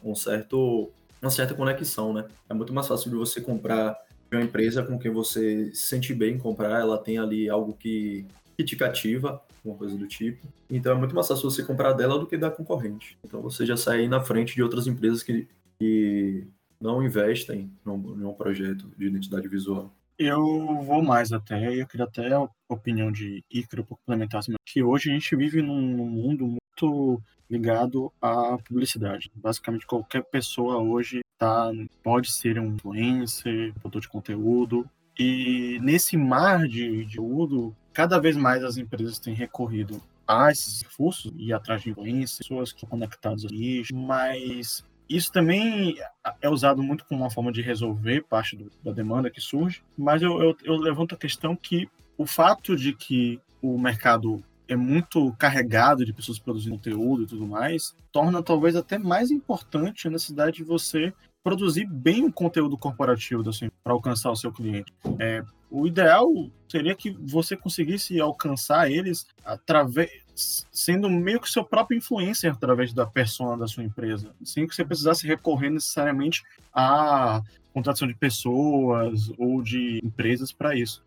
um 0.04 0.16
certo, 0.16 0.92
uma 1.22 1.32
certa 1.32 1.54
conexão, 1.54 2.14
né? 2.14 2.26
É 2.50 2.54
muito 2.54 2.74
mais 2.74 2.88
fácil 2.88 3.10
de 3.10 3.16
você 3.16 3.40
comprar 3.40 3.96
uma 4.38 4.44
empresa 4.44 4.84
com 4.84 4.98
quem 4.98 5.12
você 5.12 5.72
se 5.74 5.88
sente 5.88 6.14
bem 6.14 6.36
em 6.36 6.40
comprar, 6.40 6.80
ela 6.80 6.98
tem 6.98 7.18
ali 7.18 7.50
algo 7.50 7.74
que, 7.74 8.26
que 8.58 8.64
te 8.64 8.76
cativa, 8.76 9.42
uma 9.64 9.76
coisa 9.76 9.98
do 9.98 10.08
tipo. 10.08 10.48
Então 10.70 10.94
é 10.94 10.96
muito 10.96 11.14
mais 11.14 11.28
fácil 11.28 11.50
você 11.50 11.64
comprar 11.64 11.94
dela 11.94 12.18
do 12.18 12.26
que 12.26 12.38
da 12.38 12.50
concorrente. 12.50 13.18
Então 13.24 13.42
você 13.42 13.66
já 13.66 13.78
sai 13.78 14.08
na 14.08 14.22
frente 14.22 14.56
de 14.56 14.64
outras 14.64 14.88
empresas 14.88 15.22
que, 15.22 15.48
que 15.80 16.48
não 16.80 17.04
investem 17.04 17.72
num, 17.86 17.98
num 17.98 18.34
projeto 18.34 18.90
de 18.98 19.08
identidade 19.08 19.48
visual. 19.48 19.92
Eu 20.18 20.44
vou 20.84 21.02
mais 21.02 21.32
até, 21.32 21.74
eu 21.74 21.88
queria 21.88 22.06
até 22.06 22.32
a 22.34 22.48
opinião 22.70 23.12
de 23.12 23.44
Icaro 23.50 23.84
por 23.84 23.98
complementar, 23.98 24.42
que 24.66 24.84
hoje 24.84 25.10
a 25.10 25.14
gente 25.14 25.36
vive 25.36 25.62
num 25.62 25.82
mundo 25.82 26.46
muito 26.48 27.22
ligado 27.50 28.12
à 28.22 28.58
publicidade. 28.58 29.32
Basicamente 29.36 29.86
qualquer 29.86 30.24
pessoa 30.24 30.78
hoje 30.78 31.22
tá, 31.42 31.72
pode 32.04 32.32
ser 32.32 32.60
um 32.60 32.76
influencer, 32.76 33.74
produtor 33.74 34.02
de 34.02 34.08
conteúdo, 34.08 34.88
E 35.18 35.80
nesse 35.82 36.16
mar 36.16 36.68
de, 36.68 37.04
conteúdo, 37.04 37.76
cada 37.92 38.20
vez 38.20 38.38
mais 38.38 38.64
as 38.64 38.78
empresas 38.78 39.18
têm 39.18 39.34
recorrido 39.34 40.00
a 40.28 40.52
esses 40.52 40.84
recursos 40.84 41.34
e 41.36 41.52
atrás 41.52 41.82
de 41.82 41.90
influências, 41.90 42.38
pessoas 42.38 42.72
que 42.72 42.78
estão 42.78 42.90
conectadas 42.90 43.44
ali, 43.44 43.84
mas 43.92 44.86
isso 45.10 45.32
também 45.32 45.96
é 46.42 46.48
usado 46.48 46.84
muito 46.84 47.04
como 47.06 47.22
uma 47.22 47.32
forma 47.32 47.52
de 47.52 47.62
resolver 47.64 48.24
parte 48.30 48.56
do, 48.56 48.72
da 48.84 48.92
demanda 48.92 49.32
que 49.32 49.42
surge, 49.42 49.82
mas 49.98 50.22
eu, 50.22 50.40
eu, 50.42 50.56
eu 50.64 50.76
levanto 50.76 51.16
a 51.16 51.18
questão 51.18 51.56
que 51.56 51.90
o 52.18 52.26
fato 52.26 52.76
de 52.76 52.94
que 52.94 53.42
o 53.62 53.80
mercado 53.80 54.44
é 54.68 54.76
muito 54.76 55.34
carregado 55.34 56.06
de 56.06 56.14
pessoas 56.14 56.40
produzindo 56.40 56.78
conteúdo 56.78 57.24
e 57.24 57.28
tudo 57.28 57.46
mais, 57.46 57.96
torna 58.12 58.42
talvez 58.42 58.76
até 58.76 58.98
mais 58.98 59.32
importante 59.32 60.08
a 60.08 60.12
necessidade 60.12 60.58
de 60.58 60.64
você 60.64 61.14
produzir 61.44 61.86
bem 61.86 62.26
o 62.26 62.32
conteúdo 62.32 62.78
corporativo 62.78 63.44
para 63.84 63.94
alcançar 63.94 64.32
o 64.32 64.36
seu 64.36 64.52
cliente. 64.52 64.94
É, 65.20 65.44
o 65.70 65.88
ideal 65.88 66.28
seria 66.68 66.96
que 66.96 67.12
você 67.12 67.56
conseguisse 67.56 68.20
alcançar 68.20 68.92
eles 68.92 69.26
através 69.44 70.10
sendo 70.36 71.10
meio 71.10 71.40
que 71.40 71.50
seu 71.50 71.64
próprio 71.64 71.98
influencer 71.98 72.52
através 72.52 72.94
da 72.94 73.06
persona 73.06 73.58
da 73.58 73.68
sua 73.68 73.84
empresa, 73.84 74.34
sem 74.44 74.66
que 74.66 74.76
você 74.76 74.84
precisasse 74.84 75.28
recorrer 75.28 75.70
necessariamente 75.70 76.44
à 76.74 77.42
contratação 77.74 78.08
de 78.08 78.16
pessoas 78.16 79.32
ou 79.38 79.62
de 79.62 80.00
empresas 80.04 80.52
para 80.52 80.76
isso. 80.76 81.04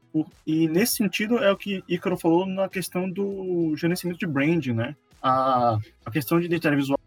E 0.47 0.69
nesse 0.69 0.97
sentido 0.97 1.38
é 1.38 1.50
o 1.50 1.57
que 1.57 1.83
Ícaro 1.88 2.17
falou 2.17 2.47
na 2.47 2.69
questão 2.69 3.11
do 3.11 3.75
gerenciamento 3.76 4.21
de 4.21 4.26
branding, 4.26 4.73
né? 4.73 4.97
A, 5.21 5.79
a 6.05 6.11
questão 6.11 6.38
de 6.38 6.47
identidade 6.47 6.76
visual 6.76 6.99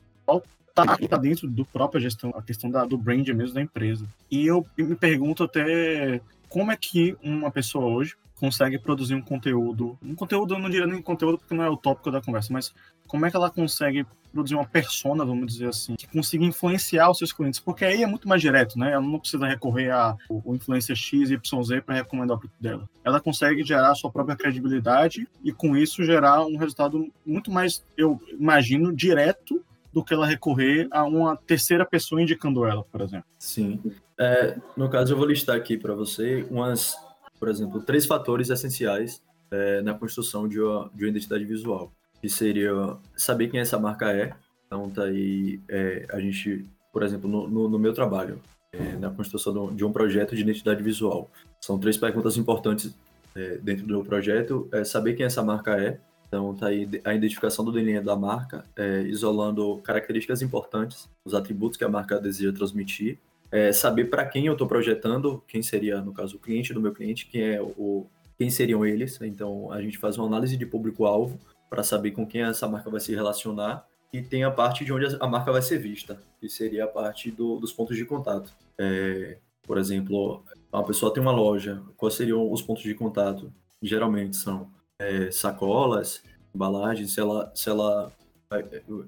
tá 0.86 1.18
dentro 1.18 1.48
do 1.48 1.66
própria 1.66 2.02
gestão, 2.02 2.34
a 2.36 2.42
questão 2.42 2.70
da, 2.70 2.86
do 2.86 2.98
brand 2.98 3.28
mesmo 3.30 3.56
da 3.56 3.62
empresa. 3.62 4.06
E 4.30 4.46
eu 4.46 4.66
me 4.78 4.96
pergunto 4.96 5.44
até 5.44 6.22
como 6.50 6.72
é 6.72 6.78
que 6.78 7.16
uma 7.24 7.52
pessoa 7.52 7.86
hoje 7.86 8.16
consegue 8.40 8.78
produzir 8.78 9.16
um 9.16 9.22
conteúdo, 9.22 9.98
um 10.02 10.14
conteúdo, 10.14 10.54
eu 10.54 10.60
não 10.60 10.70
diria 10.70 10.86
nem 10.86 11.02
conteúdo 11.02 11.40
porque 11.40 11.56
não 11.56 11.64
é 11.64 11.70
o 11.70 11.78
tópico 11.78 12.12
da 12.12 12.22
conversa, 12.22 12.54
mas 12.54 12.74
como 13.08 13.26
é 13.26 13.32
que 13.32 13.36
ela 13.36 13.50
consegue 13.50 14.06
produzir 14.32 14.56
uma 14.56 14.66
persona, 14.66 15.26
vamos 15.26 15.54
dizer 15.54 15.70
assim, 15.70 15.96
que 15.96 16.06
consiga 16.08 16.46
influenciar 16.46 17.10
os 17.10 17.18
seus 17.18 17.34
clientes, 17.34 17.60
porque 17.60 17.84
aí 17.84 18.04
é 18.04 18.08
muito 18.08 18.28
mais 18.28 18.42
direto, 18.42 18.78
né? 18.78 18.92
Ela 18.92 19.02
não 19.02 19.20
precisa 19.20 19.48
recorrer 19.48 19.90
a 19.90 20.16
o 20.30 20.54
influencer 20.54 20.96
X, 20.96 21.32
Y, 21.32 21.64
Z 21.64 21.82
para 21.82 21.96
recomendar 21.96 22.38
o 22.38 22.40
produto 22.40 22.62
dela. 22.62 22.88
Ela 23.04 23.20
consegue 23.20 23.64
gerar 23.64 23.96
sua 23.96 24.12
própria 24.12 24.36
credibilidade 24.36 25.28
e 25.44 25.52
com 25.52 25.76
isso 25.76 26.04
gerar 26.04 26.46
um 26.46 26.58
resultado 26.58 27.12
muito 27.26 27.50
mais, 27.50 27.84
eu 27.98 28.22
imagino, 28.34 28.96
direto 28.96 29.64
do 29.98 30.04
que 30.04 30.14
ela 30.14 30.28
recorrer 30.28 30.88
a 30.92 31.04
uma 31.06 31.36
terceira 31.36 31.84
pessoa 31.84 32.22
indicando 32.22 32.64
ela, 32.64 32.84
por 32.84 33.02
exemplo. 33.02 33.26
Sim. 33.40 33.82
É, 34.16 34.56
no 34.76 34.88
caso, 34.88 35.14
eu 35.14 35.18
vou 35.18 35.26
listar 35.26 35.56
aqui 35.56 35.76
para 35.76 35.96
você 35.96 36.46
umas, 36.52 36.96
por 37.40 37.50
exemplo, 37.50 37.82
três 37.82 38.06
fatores 38.06 38.52
essenciais 38.52 39.24
é, 39.50 39.82
na 39.82 39.96
construção 39.96 40.48
de 40.48 40.62
uma, 40.62 40.92
de 40.94 41.04
uma 41.04 41.10
identidade 41.10 41.44
visual, 41.46 41.92
que 42.22 42.30
seria 42.30 42.72
saber 43.16 43.48
quem 43.48 43.60
essa 43.60 43.80
marca 43.80 44.14
é. 44.14 44.36
Então, 44.68 44.88
tá 44.88 45.06
aí 45.06 45.60
é, 45.68 46.06
a 46.12 46.20
gente, 46.20 46.64
por 46.94 47.02
exemplo, 47.02 47.28
no, 47.28 47.48
no, 47.48 47.68
no 47.68 47.80
meu 47.80 47.92
trabalho, 47.92 48.40
é, 48.72 48.98
na 48.98 49.10
construção 49.10 49.74
de 49.74 49.84
um 49.84 49.92
projeto 49.92 50.36
de 50.36 50.44
identidade 50.44 50.84
visual. 50.84 51.32
São 51.60 51.80
três 51.80 51.98
perguntas 51.98 52.38
importantes 52.38 52.96
é, 53.36 53.58
dentro 53.58 53.88
do 53.88 54.04
projeto. 54.04 54.70
É 54.72 54.84
saber 54.84 55.16
quem 55.16 55.26
essa 55.26 55.42
marca 55.42 55.76
é, 55.76 56.00
então, 56.28 56.54
tá 56.54 56.68
aí 56.68 56.90
a 57.06 57.14
identificação 57.14 57.64
do 57.64 57.72
DNA 57.72 58.02
da 58.02 58.16
marca, 58.16 58.66
é, 58.76 59.02
isolando 59.04 59.78
características 59.78 60.42
importantes, 60.42 61.10
os 61.24 61.34
atributos 61.34 61.78
que 61.78 61.86
a 61.86 61.90
marca 61.90 62.20
deseja 62.20 62.52
transmitir, 62.52 63.18
é, 63.50 63.72
saber 63.72 64.06
para 64.06 64.26
quem 64.26 64.46
eu 64.46 64.54
estou 64.54 64.68
projetando, 64.68 65.42
quem 65.48 65.62
seria, 65.62 66.02
no 66.02 66.14
caso, 66.14 66.36
o 66.36 66.40
cliente 66.40 66.74
do 66.74 66.82
meu 66.82 66.94
cliente, 66.94 67.28
quem 67.28 67.42
é 67.42 67.62
o, 67.62 68.06
quem 68.38 68.50
seriam 68.50 68.86
eles. 68.86 69.20
Então, 69.22 69.72
a 69.72 69.82
gente 69.82 69.98
faz 69.98 70.18
uma 70.18 70.28
análise 70.28 70.58
de 70.58 70.66
público-alvo 70.66 71.40
para 71.70 71.82
saber 71.82 72.12
com 72.12 72.28
quem 72.28 72.42
essa 72.42 72.68
marca 72.68 72.90
vai 72.90 73.00
se 73.00 73.16
relacionar 73.16 73.86
e 74.12 74.22
tem 74.22 74.44
a 74.44 74.52
parte 74.52 74.84
de 74.84 74.92
onde 74.92 75.18
a 75.20 75.28
marca 75.28 75.52
vai 75.52 75.62
ser 75.62 75.78
vista, 75.80 76.20
que 76.40 76.50
seria 76.50 76.86
a 76.86 76.88
parte 76.88 77.32
do, 77.32 77.58
dos 77.58 77.72
pontos 77.72 77.96
de 77.96 78.06
contato. 78.06 78.54
É, 78.78 79.38
por 79.64 79.78
exemplo, 79.78 80.44
uma 80.72 80.84
pessoa 80.86 81.14
tem 81.14 81.22
uma 81.22 81.32
loja, 81.32 81.82
quais 81.96 82.16
seriam 82.16 82.52
os 82.52 82.62
pontos 82.62 82.84
de 82.84 82.94
contato? 82.94 83.52
Geralmente 83.82 84.36
são 84.36 84.70
é, 85.00 85.30
sacolas, 85.32 86.24
embalagens, 86.54 87.14
se 87.14 87.20
ela, 87.20 87.52
se 87.54 87.70
ela 87.70 88.12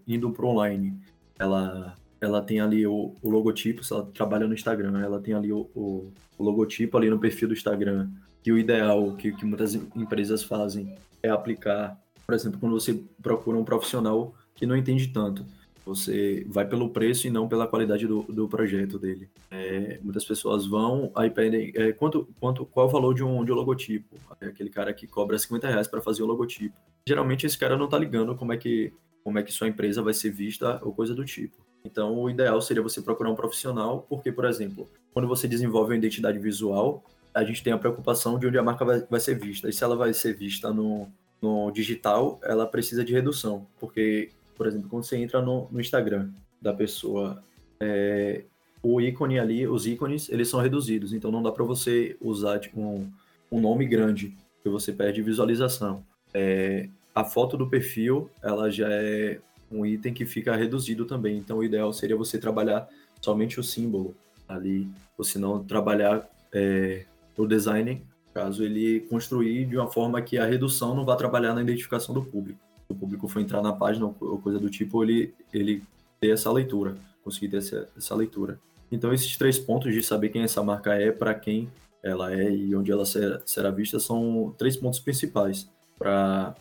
indo 0.08 0.32
para 0.32 0.46
online, 0.46 1.00
ela, 1.38 1.96
ela 2.22 2.42
tem 2.42 2.60
ali 2.60 2.86
o, 2.86 3.16
o, 3.22 3.30
logotipo, 3.30 3.84
se 3.84 3.94
ela 3.94 4.06
trabalha 4.14 4.48
no 4.48 4.54
Instagram, 4.54 5.00
ela 5.02 5.20
tem 5.20 5.34
ali 5.34 5.52
o, 5.52 5.70
o, 5.76 6.12
logotipo 6.38 6.98
ali 6.98 7.10
no 7.10 7.20
perfil 7.20 7.48
do 7.48 7.54
Instagram, 7.54 8.10
que 8.44 8.52
o 8.52 8.58
ideal 8.58 9.16
que, 9.16 9.32
que 9.32 9.46
muitas 9.46 9.74
empresas 9.74 10.44
fazem 10.44 10.96
é 11.24 11.30
aplicar, 11.30 12.00
por 12.26 12.36
exemplo, 12.36 12.60
quando 12.60 12.80
você 12.80 13.04
procura 13.22 13.58
um 13.58 13.66
profissional 13.66 14.34
que 14.56 14.66
não 14.66 14.76
entende 14.76 15.08
tanto, 15.08 15.46
você 15.90 16.46
vai 16.48 16.68
pelo 16.68 16.90
preço 16.90 17.26
e 17.26 17.32
não 17.32 17.48
pela 17.48 17.68
qualidade 17.68 18.06
do, 18.06 18.22
do 18.24 18.48
projeto 18.48 19.00
dele. 19.00 19.28
É, 19.50 20.00
muitas 20.04 20.24
pessoas 20.24 20.68
vão, 20.68 21.12
aí 21.16 21.32
pedem 21.32 21.72
é, 21.76 21.92
quanto, 21.92 22.28
quanto, 22.40 22.64
qual 22.64 22.86
o 22.86 22.90
valor 22.90 23.16
de 23.16 23.24
um, 23.24 23.44
de 23.44 23.52
um 23.52 23.56
logotipo. 23.56 24.16
É 24.40 24.48
aquele 24.48 24.70
cara 24.70 24.94
que 24.94 25.08
cobra 25.08 25.38
50 25.38 25.68
reais 25.68 25.88
para 25.88 26.00
fazer 26.00 26.22
o 26.22 26.28
logotipo. 26.28 26.78
Geralmente 27.08 27.48
esse 27.48 27.58
cara 27.58 27.76
não 27.76 27.86
está 27.86 27.98
ligando 27.98 28.36
como 28.36 28.54
é 28.54 28.58
que 28.58 28.94
como 29.24 29.38
é 29.38 29.44
que 29.44 29.52
sua 29.52 29.68
empresa 29.68 30.02
vai 30.02 30.14
ser 30.14 30.32
vista 30.32 30.80
ou 30.84 30.94
coisa 30.94 31.14
do 31.14 31.26
tipo. 31.26 31.58
Então, 31.84 32.18
o 32.18 32.30
ideal 32.30 32.62
seria 32.62 32.82
você 32.82 33.02
procurar 33.02 33.30
um 33.30 33.36
profissional, 33.36 34.06
porque, 34.10 34.32
por 34.32 34.46
exemplo, 34.46 34.90
quando 35.14 35.28
você 35.28 35.48
desenvolve 35.48 35.92
uma 35.92 35.98
identidade 35.98 36.40
visual, 36.40 37.04
a 37.34 37.44
gente 37.44 37.62
tem 37.62 37.74
a 37.74 37.78
preocupação 37.78 38.40
de 38.40 38.48
onde 38.48 38.58
a 38.58 38.64
marca 38.64 38.86
vai, 38.86 39.02
vai 39.02 39.20
ser 39.20 39.38
vista. 39.38 39.70
E 39.70 39.74
se 39.74 39.84
ela 39.84 39.96
vai 39.96 40.14
ser 40.14 40.36
vista 40.36 40.74
no, 40.74 41.08
no 41.42 41.72
digital, 41.72 42.40
ela 42.44 42.66
precisa 42.66 43.04
de 43.04 43.14
redução, 43.14 43.68
porque 43.80 44.30
por 44.60 44.68
exemplo, 44.68 44.90
quando 44.90 45.06
você 45.06 45.16
entra 45.16 45.42
no, 45.42 45.70
no 45.72 45.80
Instagram 45.80 46.32
da 46.62 46.74
pessoa, 46.74 47.42
é, 47.80 48.44
o 48.84 49.00
ícone 49.00 49.40
ali, 49.40 49.66
os 49.66 49.88
ícones, 49.88 50.28
eles 50.28 50.50
são 50.50 50.60
reduzidos, 50.60 51.14
então 51.14 51.32
não 51.32 51.42
dá 51.42 51.50
para 51.50 51.64
você 51.64 52.18
usar 52.20 52.60
tipo, 52.60 52.78
um, 52.78 53.10
um 53.50 53.62
nome 53.62 53.86
grande, 53.86 54.36
que 54.62 54.68
você 54.68 54.92
perde 54.92 55.22
visualização. 55.22 56.04
É, 56.34 56.90
a 57.16 57.24
foto 57.24 57.56
do 57.56 57.70
perfil, 57.70 58.30
ela 58.44 58.70
já 58.70 58.90
é 58.92 59.40
um 59.72 59.86
item 59.86 60.14
que 60.14 60.26
fica 60.26 60.54
reduzido 60.58 61.06
também, 61.06 61.38
então 61.38 61.60
o 61.60 61.64
ideal 61.64 61.94
seria 61.94 62.18
você 62.18 62.38
trabalhar 62.38 62.86
somente 63.22 63.62
o 63.62 63.64
símbolo 63.64 64.14
ali, 64.46 64.90
ou 65.18 65.24
se 65.24 65.40
não 65.40 65.64
trabalhar 65.64 66.30
é, 66.52 67.06
o 67.38 67.48
design, 67.48 68.06
caso 68.34 68.62
ele 68.62 69.00
construir 69.10 69.68
de 69.68 69.78
uma 69.78 69.90
forma 69.90 70.22
que 70.22 70.38
a 70.38 70.44
redução 70.44 70.94
não 70.94 71.06
vá 71.06 71.16
trabalhar 71.16 71.54
na 71.54 71.62
identificação 71.62 72.14
do 72.14 72.22
público 72.26 72.69
o 72.90 72.96
público 72.96 73.28
for 73.28 73.40
entrar 73.40 73.62
na 73.62 73.72
página 73.72 74.06
ou 74.06 74.40
coisa 74.40 74.60
do 74.60 74.70
tipo, 74.70 75.04
ele, 75.04 75.34
ele 75.54 75.84
ter 76.20 76.32
essa 76.32 76.52
leitura, 76.52 76.98
conseguir 77.24 77.50
ter 77.50 77.58
essa, 77.58 77.88
essa 77.96 78.16
leitura. 78.16 78.60
Então, 78.92 79.14
esses 79.14 79.38
três 79.38 79.60
pontos 79.60 79.94
de 79.94 80.02
saber 80.02 80.30
quem 80.30 80.42
essa 80.42 80.64
marca 80.64 80.96
é, 80.96 81.12
para 81.12 81.34
quem 81.36 81.70
ela 82.02 82.34
é 82.34 82.52
e 82.52 82.76
onde 82.76 82.92
ela 82.92 83.06
será, 83.06 83.42
será 83.46 83.70
vista 83.70 84.00
são 84.00 84.54
três 84.58 84.76
pontos 84.76 85.00
principais 85.00 85.70
para 85.98 86.56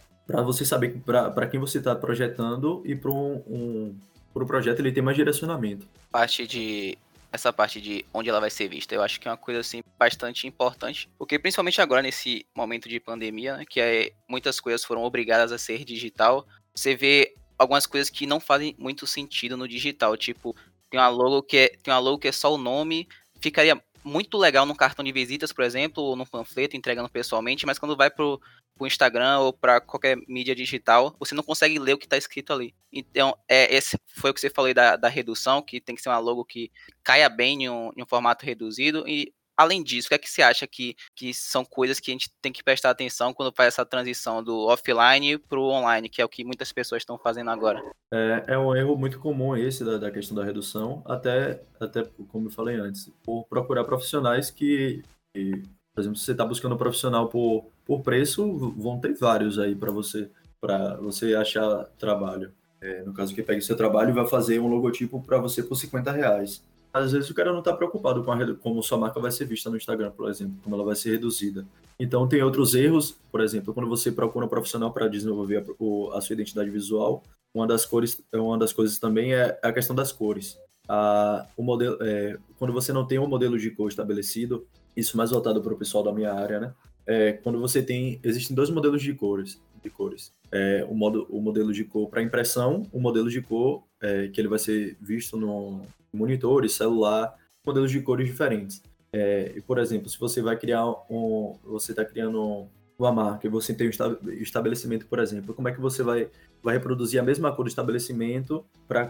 você 0.45 0.65
saber 0.65 1.01
para 1.05 1.47
quem 1.47 1.59
você 1.59 1.79
está 1.79 1.95
projetando 1.95 2.83
e 2.85 2.95
para 2.95 3.11
um, 3.11 3.43
um, 3.49 3.95
o 4.35 4.47
projeto 4.47 4.81
ele 4.81 4.93
ter 4.93 5.01
mais 5.01 5.17
direcionamento. 5.17 5.87
Parte 6.11 6.47
de 6.47 6.99
essa 7.33 7.53
parte 7.53 7.81
de 7.81 8.05
onde 8.13 8.29
ela 8.29 8.41
vai 8.41 8.51
ser 8.51 8.69
vista. 8.69 8.95
Eu 8.95 9.03
acho 9.03 9.21
que 9.21 9.29
é 9.29 9.31
uma 9.31 9.37
coisa 9.37 9.61
assim 9.61 9.83
bastante 9.99 10.47
importante, 10.47 11.09
porque 11.19 11.39
principalmente 11.39 11.81
agora 11.81 12.03
nesse 12.03 12.47
momento 12.55 12.89
de 12.89 12.99
pandemia, 12.99 13.59
né, 13.59 13.65
que 13.69 13.81
é, 13.81 14.13
muitas 14.29 14.61
coisas 14.61 14.85
foram 14.85 15.03
obrigadas 15.03 15.53
a 15.53 15.59
ser 15.59 15.85
digital, 15.85 16.47
você 16.75 16.95
vê 16.95 17.35
algumas 17.59 17.87
coisas 17.87 18.09
que 18.09 18.27
não 18.27 18.41
fazem 18.41 18.75
muito 18.79 19.07
sentido 19.07 19.57
no 19.57 19.69
digital, 19.69 20.17
tipo, 20.17 20.55
tem 20.91 20.99
uma 20.99 21.09
logo 21.09 21.43
que 21.43 21.57
é, 21.57 21.69
tem 21.83 21.93
uma 21.93 22.01
logo 22.01 22.19
que 22.19 22.29
é 22.29 22.33
só 22.33 22.53
o 22.55 22.59
nome, 22.59 23.07
ficaria 23.41 23.81
muito 24.05 24.39
legal 24.39 24.65
num 24.65 24.75
cartão 24.75 25.05
de 25.05 25.13
visitas, 25.13 25.53
por 25.53 25.65
exemplo, 25.65 26.03
ou 26.03 26.17
num 26.17 26.27
panfleto 26.27 26.77
entregando 26.77 27.09
pessoalmente, 27.09 27.67
mas 27.67 27.79
quando 27.79 27.97
vai 27.97 28.11
pro, 28.11 28.41
pro 28.77 28.87
Instagram 28.87 29.39
ou 29.41 29.53
para 29.53 29.81
qualquer 29.81 30.17
mídia 30.29 30.55
digital, 30.55 31.15
você 31.19 31.35
não 31.35 31.43
consegue 31.43 31.79
ler 31.79 31.95
o 31.95 31.99
que 31.99 32.07
está 32.07 32.17
escrito 32.17 32.53
ali. 32.53 32.75
Então, 32.93 33.37
é, 33.49 33.75
esse 33.75 33.99
foi 34.07 34.31
o 34.31 34.35
que 34.35 34.41
você 34.41 34.51
falou 34.51 34.73
da, 34.73 34.97
da 34.97 35.09
redução, 35.09 35.61
que 35.61 35.81
tem 35.81 35.95
que 35.95 36.03
ser 36.03 36.09
uma 36.09 36.19
logo 36.19 36.45
que 36.45 36.71
caia 37.03 37.29
bem 37.29 37.65
em 37.65 37.69
um, 37.69 37.91
em 37.97 38.03
um 38.03 38.07
formato 38.07 38.47
reduzido. 38.47 39.07
E 39.07 39.33
além 39.59 39.83
disso, 39.83 40.07
o 40.07 40.09
que 40.11 40.15
é 40.15 40.19
que 40.19 40.31
você 40.31 40.41
acha 40.41 40.65
que, 40.69 40.95
que 41.17 41.35
são 41.35 41.65
coisas 41.65 41.99
que 41.99 42.13
a 42.13 42.15
gente 42.15 42.31
tem 42.41 42.53
que 42.53 42.63
prestar 42.63 42.91
atenção 42.91 43.35
quando 43.35 43.53
faz 43.53 43.75
essa 43.75 43.85
transição 43.85 44.43
do 44.43 44.67
offline 44.69 45.37
para 45.37 45.59
o 45.59 45.69
online, 45.69 46.09
que 46.09 46.23
é 46.23 46.25
o 46.25 46.29
que 46.29 46.45
muitas 46.45 46.71
pessoas 46.73 47.03
estão 47.03 47.19
fazendo 47.19 47.51
agora? 47.51 47.83
É, 48.13 48.45
é 48.55 48.59
um 48.59 48.75
erro 48.77 48.97
muito 48.97 49.19
comum 49.19 49.57
esse 49.57 49.85
da, 49.85 49.99
da, 49.99 50.13
questão 50.13 50.37
da 50.37 50.45
redução, 50.45 51.03
até, 51.05 51.61
até 51.81 52.05
como 52.29 52.47
eu 52.47 52.53
falei 52.53 52.77
antes, 52.77 53.11
por 53.25 53.45
procurar 53.47 53.83
profissionais 53.83 54.49
que, 54.49 55.03
que 55.35 55.63
por 55.93 56.03
exemplo, 56.03 56.17
se 56.17 56.27
você 56.27 56.33
está 56.33 56.45
buscando 56.45 56.77
um 56.77 56.79
profissional 56.79 57.29
por, 57.29 57.67
por 57.85 58.03
preço, 58.03 58.57
vão 58.77 59.01
ter 59.01 59.15
vários 59.15 59.59
aí 59.59 59.75
para 59.75 59.91
você 59.91 60.31
para 60.61 60.97
você 60.97 61.35
achar 61.35 61.85
trabalho. 61.99 62.53
É, 62.81 63.03
no 63.03 63.13
caso 63.13 63.35
que 63.35 63.43
pegue 63.43 63.61
seu 63.61 63.77
trabalho 63.77 64.11
e 64.11 64.13
vai 64.13 64.27
fazer 64.27 64.61
um 64.61 64.69
logotipo 64.69 65.21
para 65.21 65.39
você 65.39 65.63
por 65.63 65.77
50 65.77 66.13
reais. 66.13 66.63
Às 67.05 67.13
vezes 67.13 67.31
o 67.31 67.35
cara 67.35 67.53
não 67.53 67.61
está 67.61 67.73
preocupado 67.73 68.23
com 68.23 68.33
a, 68.33 68.55
como 68.57 68.83
sua 68.83 68.99
marca 68.99 69.21
vai 69.21 69.31
ser 69.31 69.45
vista 69.45 69.71
no 69.71 69.77
Instagram, 69.77 70.11
por 70.11 70.29
exemplo, 70.29 70.57
como 70.63 70.75
ela 70.75 70.85
vai 70.85 70.97
ser 70.97 71.11
reduzida. 71.11 71.67
Então 71.99 72.29
tem 72.29 72.43
outros 72.43 72.75
erros, 72.75 73.17
por 73.31 73.41
exemplo, 73.41 73.75
quando 73.75 73.89
você 73.89 74.13
procura 74.13 74.47
um 74.47 74.49
profissional 74.49 74.93
para 74.93 75.09
desenvolver 75.09 75.59
a, 75.59 76.17
a, 76.17 76.21
sua 76.21 76.35
identidade 76.35 76.71
visual, 76.71 77.23
uma 77.53 77.67
das 77.67 77.85
cores, 77.85 78.23
uma 78.33 78.59
das 78.59 78.73
coisas 78.73 78.99
também 78.99 79.35
é 79.35 79.59
a 79.63 79.73
questão 79.73 79.97
das 79.97 80.13
cores. 80.13 80.59
A, 80.89 81.47
o 81.57 81.63
modelo, 81.63 81.99
é, 82.01 82.39
quando 82.59 82.73
você 82.73 82.93
não 82.93 83.05
tem 83.05 83.19
um 83.19 83.27
modelo 83.27 83.59
de 83.59 83.71
cor 83.71 83.89
estabelecido, 83.89 84.67
isso 84.97 85.17
mais 85.17 85.31
voltado 85.31 85.61
para 85.61 85.73
o 85.73 85.77
pessoal 85.77 86.05
da 86.05 86.13
minha 86.13 86.33
área, 86.33 86.61
né? 86.61 86.75
É, 87.07 87.33
quando 87.33 87.59
você 87.59 87.83
tem, 87.83 88.21
existem 88.23 88.55
dois 88.55 88.69
modelos 88.71 89.03
de 89.03 89.15
cores, 89.15 89.61
de 89.83 89.91
cores. 89.91 90.33
É, 90.53 90.87
o, 90.89 90.95
modo, 90.95 91.27
o 91.31 91.41
modelo 91.41 91.73
de 91.73 91.85
cor 91.85 92.09
para 92.09 92.23
impressão, 92.23 92.87
o 92.93 93.01
modelo 93.01 93.31
de 93.31 93.41
cor 93.41 93.83
é, 94.01 94.29
que 94.29 94.41
ele 94.41 94.49
vai 94.49 94.59
ser 94.59 94.97
visto 95.01 95.37
no 95.37 95.83
monitores, 96.13 96.73
celular, 96.73 97.37
modelos 97.65 97.91
de 97.91 98.01
cores 98.01 98.27
diferentes. 98.27 98.83
É, 99.13 99.61
por 99.67 99.79
exemplo, 99.79 100.09
se 100.09 100.19
você 100.19 100.43
vai 100.43 100.57
criar 100.57 100.87
um, 101.11 101.57
você 101.65 101.93
está 101.93 102.05
criando 102.05 102.67
uma 102.99 103.13
marca 103.13 103.47
e 103.47 103.51
você 103.51 103.73
tem 103.73 103.89
um 103.89 104.33
estabelecimento, 104.41 105.07
por 105.07 105.19
exemplo, 105.19 105.55
como 105.55 105.69
é 105.69 105.73
que 105.73 105.81
você 105.81 106.03
vai, 106.03 106.29
vai 106.63 106.75
reproduzir 106.75 107.21
a 107.21 107.23
mesma 107.23 107.53
cor 107.53 107.65
do 107.65 107.69
estabelecimento 107.69 108.65
para 108.87 109.03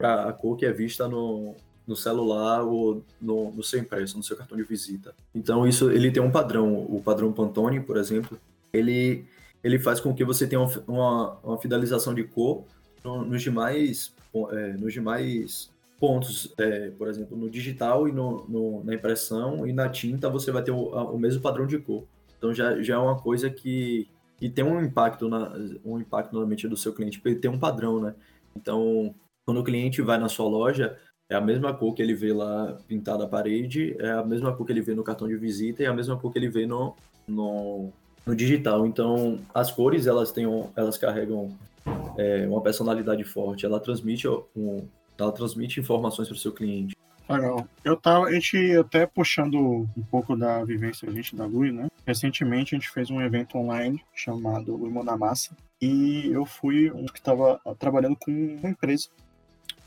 a 0.00 0.32
cor 0.32 0.56
que 0.56 0.66
é 0.66 0.72
vista 0.72 1.08
no, 1.08 1.54
no 1.86 1.96
celular 1.96 2.62
ou 2.62 3.02
no, 3.20 3.50
no 3.52 3.62
seu 3.62 3.80
impresso, 3.80 4.16
no 4.16 4.22
seu 4.22 4.36
cartão 4.36 4.56
de 4.56 4.64
visita. 4.64 5.14
Então 5.34 5.66
isso 5.66 5.90
ele 5.90 6.10
tem 6.10 6.22
um 6.22 6.30
padrão, 6.30 6.74
o 6.74 7.02
padrão 7.02 7.32
Pantone, 7.32 7.80
por 7.80 7.96
exemplo, 7.96 8.38
ele 8.72 9.24
ele 9.64 9.78
faz 9.78 10.00
com 10.00 10.12
que 10.12 10.24
você 10.24 10.46
tenha 10.46 10.60
uma, 10.88 11.38
uma 11.42 11.56
fidelização 11.56 12.12
de 12.12 12.24
cor 12.24 12.64
nos 13.04 13.42
demais 13.42 14.14
é, 14.50 14.72
nos 14.74 14.92
demais 14.92 15.70
pontos, 16.00 16.52
é, 16.58 16.90
por 16.90 17.06
exemplo, 17.06 17.36
no 17.36 17.48
digital 17.48 18.08
e 18.08 18.12
no, 18.12 18.44
no, 18.48 18.82
na 18.82 18.94
impressão 18.94 19.66
e 19.66 19.72
na 19.72 19.88
tinta 19.88 20.28
você 20.28 20.50
vai 20.50 20.62
ter 20.62 20.72
o, 20.72 20.88
o, 20.88 21.18
mesmo 21.18 21.40
padrão 21.40 21.66
de 21.66 21.78
cor. 21.78 22.04
Então 22.36 22.52
já, 22.52 22.82
já 22.82 22.94
é 22.94 22.98
uma 22.98 23.20
coisa 23.20 23.48
que, 23.48 24.08
que 24.36 24.48
tem 24.48 24.64
um 24.64 24.82
impacto 24.82 25.28
na 25.28 25.52
um 25.84 26.00
impacto 26.00 26.38
na 26.38 26.44
mente 26.44 26.66
do 26.66 26.76
seu 26.76 26.92
cliente, 26.92 27.18
porque 27.18 27.28
ele 27.30 27.38
tem 27.40 27.50
um 27.50 27.58
padrão, 27.58 28.00
né? 28.00 28.14
Então, 28.56 29.14
quando 29.44 29.60
o 29.60 29.64
cliente 29.64 30.02
vai 30.02 30.18
na 30.18 30.28
sua 30.28 30.48
loja, 30.48 30.98
é 31.28 31.36
a 31.36 31.40
mesma 31.40 31.72
cor 31.72 31.94
que 31.94 32.02
ele 32.02 32.14
vê 32.14 32.32
lá 32.32 32.76
pintada 32.88 33.20
na 33.20 33.28
parede, 33.28 33.94
é 33.98 34.10
a 34.10 34.24
mesma 34.24 34.52
cor 34.54 34.66
que 34.66 34.72
ele 34.72 34.82
vê 34.82 34.94
no 34.94 35.04
cartão 35.04 35.28
de 35.28 35.36
visita 35.36 35.82
e 35.82 35.86
é 35.86 35.88
a 35.88 35.94
mesma 35.94 36.16
cor 36.16 36.32
que 36.32 36.38
ele 36.38 36.48
vê 36.48 36.66
no, 36.66 36.96
no, 37.28 37.90
no 38.26 38.34
digital. 38.34 38.86
Então, 38.86 39.38
as 39.54 39.70
cores, 39.70 40.06
elas 40.06 40.32
têm 40.32 40.46
elas 40.74 40.98
carregam 40.98 41.56
é, 42.16 42.46
uma 42.46 42.60
personalidade 42.62 43.24
forte, 43.24 43.66
ela 43.66 43.80
transmite, 43.80 44.28
um, 44.28 44.86
ela 45.18 45.32
transmite 45.32 45.80
informações 45.80 46.28
para 46.28 46.34
o 46.34 46.38
seu 46.38 46.52
cliente. 46.52 46.96
Legal. 47.28 47.66
Eu 47.84 47.96
tava, 47.96 48.26
a 48.26 48.32
gente 48.32 48.76
até 48.76 49.06
puxando 49.06 49.88
um 49.96 50.02
pouco 50.10 50.36
da 50.36 50.64
vivência 50.64 51.08
a 51.08 51.12
gente 51.12 51.34
da 51.34 51.46
Lui, 51.46 51.72
né? 51.72 51.88
Recentemente 52.06 52.74
a 52.74 52.78
gente 52.78 52.90
fez 52.90 53.10
um 53.10 53.20
evento 53.20 53.56
online 53.56 54.02
chamado 54.14 54.84
Irmão 54.84 55.04
da 55.04 55.16
Massa 55.16 55.56
e 55.80 56.30
eu 56.32 56.44
fui 56.44 56.90
um 56.90 57.06
que 57.06 57.18
estava 57.18 57.60
trabalhando 57.78 58.16
com 58.16 58.30
uma 58.30 58.68
empresa 58.68 59.08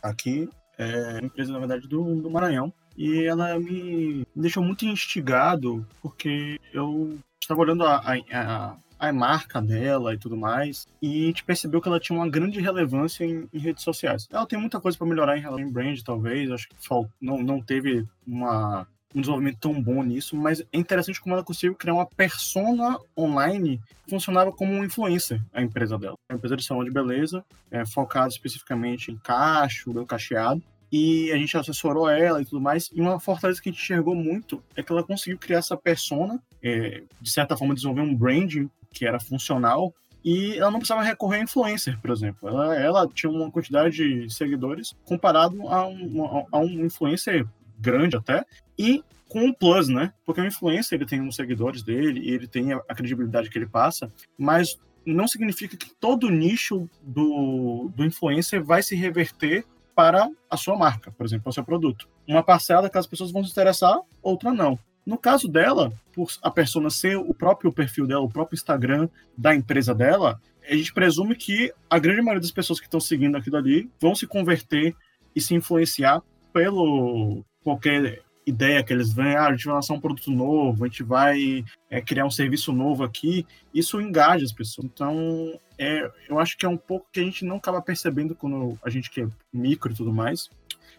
aqui, 0.01 0.49
é, 0.77 1.19
uma 1.19 1.25
empresa 1.25 1.51
na 1.51 1.59
verdade 1.59 1.87
do, 1.87 2.15
do 2.15 2.31
Maranhão 2.31 2.73
e 2.97 3.23
ela 3.25 3.59
me 3.59 4.25
deixou 4.35 4.63
muito 4.63 4.85
instigado 4.85 5.85
porque 6.01 6.59
eu 6.73 7.17
estava 7.41 7.61
olhando 7.61 7.83
a, 7.83 7.97
a, 7.97 8.15
a 8.33 8.77
marca 9.11 9.61
dela 9.61 10.13
e 10.13 10.17
tudo 10.17 10.37
mais, 10.37 10.87
e 11.01 11.23
a 11.23 11.27
gente 11.27 11.43
percebeu 11.43 11.81
que 11.81 11.87
ela 11.87 11.99
tinha 11.99 12.17
uma 12.17 12.29
grande 12.29 12.59
relevância 12.59 13.25
em, 13.25 13.47
em 13.53 13.59
redes 13.59 13.83
sociais. 13.83 14.27
Ela 14.31 14.45
tem 14.45 14.59
muita 14.59 14.79
coisa 14.79 14.97
para 14.97 15.07
melhorar 15.07 15.37
em 15.37 15.41
relação 15.41 15.65
ao 15.65 15.71
brand, 15.71 15.99
talvez, 16.01 16.51
acho 16.51 16.69
que 16.69 16.75
não, 17.21 17.41
não 17.41 17.61
teve 17.61 18.05
uma, 18.25 18.87
um 19.15 19.21
desenvolvimento 19.21 19.59
tão 19.59 19.81
bom 19.81 20.03
nisso, 20.03 20.35
mas 20.35 20.59
é 20.59 20.77
interessante 20.77 21.21
como 21.21 21.33
ela 21.33 21.43
conseguiu 21.43 21.73
criar 21.73 21.93
uma 21.93 22.05
persona 22.05 22.99
online 23.17 23.81
que 24.03 24.09
funcionava 24.09 24.51
como 24.51 24.73
um 24.73 24.83
influencer, 24.83 25.41
a 25.53 25.61
empresa 25.61 25.97
dela. 25.97 26.17
A 26.29 26.35
empresa 26.35 26.57
de 26.57 26.63
salão 26.63 26.83
de 26.83 26.91
beleza, 26.91 27.43
é, 27.71 27.85
focada 27.85 28.27
especificamente 28.27 29.11
em 29.11 29.17
cacho, 29.17 29.85
cabelo 29.85 30.05
cacheado, 30.05 30.61
e 30.91 31.31
a 31.31 31.37
gente 31.37 31.57
assessorou 31.57 32.09
ela 32.09 32.41
e 32.41 32.45
tudo 32.45 32.61
mais. 32.61 32.89
E 32.93 33.01
uma 33.01 33.19
fortaleza 33.19 33.61
que 33.61 33.69
a 33.69 33.71
gente 33.71 33.81
enxergou 33.81 34.15
muito 34.15 34.61
é 34.75 34.83
que 34.83 34.91
ela 34.91 35.03
conseguiu 35.03 35.37
criar 35.37 35.59
essa 35.59 35.77
persona, 35.77 36.41
é, 36.61 37.03
de 37.21 37.31
certa 37.31 37.55
forma 37.55 37.73
desenvolver 37.73 38.01
um 38.01 38.15
branding 38.15 38.69
que 38.95 39.05
era 39.05 39.19
funcional, 39.19 39.93
e 40.23 40.57
ela 40.57 40.71
não 40.71 40.79
precisava 40.79 41.03
recorrer 41.03 41.37
a 41.37 41.43
influencer, 41.43 41.99
por 42.01 42.09
exemplo. 42.09 42.49
Ela, 42.49 42.75
ela 42.75 43.07
tinha 43.07 43.31
uma 43.31 43.51
quantidade 43.51 43.95
de 43.95 44.33
seguidores 44.33 44.95
comparado 45.03 45.67
a 45.67 45.85
um, 45.85 46.47
a 46.51 46.57
um 46.57 46.85
influencer 46.85 47.45
grande 47.77 48.15
até, 48.15 48.43
e 48.79 49.03
com 49.27 49.41
um 49.41 49.53
plus, 49.53 49.87
né? 49.87 50.13
Porque 50.25 50.41
o 50.41 50.45
influencer 50.45 50.97
ele 50.97 51.05
tem 51.05 51.21
os 51.27 51.35
seguidores 51.35 51.83
dele 51.83 52.21
e 52.21 52.31
ele 52.31 52.47
tem 52.47 52.73
a, 52.73 52.81
a 52.89 52.95
credibilidade 52.95 53.49
que 53.49 53.57
ele 53.57 53.67
passa, 53.67 54.11
mas 54.37 54.79
não 55.05 55.27
significa 55.27 55.77
que 55.77 55.93
todo 55.99 56.27
o 56.27 56.31
nicho 56.31 56.89
do, 57.03 57.91
do 57.95 58.03
influencer 58.03 58.63
vai 58.63 58.81
se 58.81 58.95
reverter 58.95 59.65
para 59.93 60.29
a 60.49 60.57
sua 60.57 60.75
marca, 60.75 61.11
por 61.11 61.25
exemplo, 61.25 61.43
para 61.43 61.49
o 61.51 61.53
seu 61.53 61.63
produto. 61.63 62.09
Uma 62.27 62.43
parcela 62.43 62.89
que 62.89 62.97
as 62.97 63.07
pessoas 63.07 63.31
vão 63.31 63.43
se 63.43 63.51
interessar, 63.51 63.97
outra 64.21 64.51
não. 64.51 64.77
No 65.05 65.17
caso 65.17 65.47
dela, 65.47 65.93
por 66.13 66.27
a 66.41 66.49
pessoa 66.49 66.89
ser 66.89 67.15
o 67.17 67.33
próprio 67.33 67.71
perfil 67.71 68.07
dela, 68.07 68.21
o 68.21 68.29
próprio 68.29 68.55
Instagram 68.55 69.07
da 69.37 69.53
empresa 69.53 69.93
dela, 69.93 70.41
a 70.67 70.75
gente 70.75 70.93
presume 70.93 71.35
que 71.35 71.71
a 71.89 71.99
grande 71.99 72.21
maioria 72.21 72.41
das 72.41 72.51
pessoas 72.51 72.79
que 72.79 72.87
estão 72.87 72.99
seguindo 72.99 73.37
aquilo 73.37 73.57
ali 73.57 73.89
vão 74.01 74.15
se 74.15 74.25
converter 74.25 74.95
e 75.35 75.41
se 75.41 75.53
influenciar 75.53 76.23
pelo 76.51 77.43
qualquer 77.63 78.23
ideia 78.45 78.83
que 78.83 78.93
eles 78.93 79.11
vêm, 79.11 79.35
ah, 79.35 79.47
a 79.47 79.51
gente 79.51 79.65
vai 79.65 79.75
lançar 79.75 79.93
um 79.93 79.99
produto 79.99 80.31
novo, 80.31 80.83
a 80.83 80.87
gente 80.87 81.03
vai 81.03 81.65
é, 81.89 81.99
criar 81.99 82.25
um 82.25 82.31
serviço 82.31 82.71
novo 82.71 83.03
aqui, 83.03 83.45
isso 83.73 83.99
engaja 83.99 84.45
as 84.45 84.53
pessoas. 84.53 84.85
Então, 84.85 85.59
é, 85.77 86.09
eu 86.29 86.39
acho 86.39 86.57
que 86.57 86.65
é 86.65 86.69
um 86.69 86.77
pouco 86.77 87.07
que 87.11 87.19
a 87.19 87.23
gente 87.23 87.43
não 87.43 87.57
acaba 87.57 87.81
percebendo 87.81 88.35
quando 88.35 88.77
a 88.83 88.89
gente 88.89 89.09
que 89.09 89.21
é 89.21 89.27
micro 89.51 89.91
e 89.91 89.95
tudo 89.95 90.13
mais, 90.13 90.49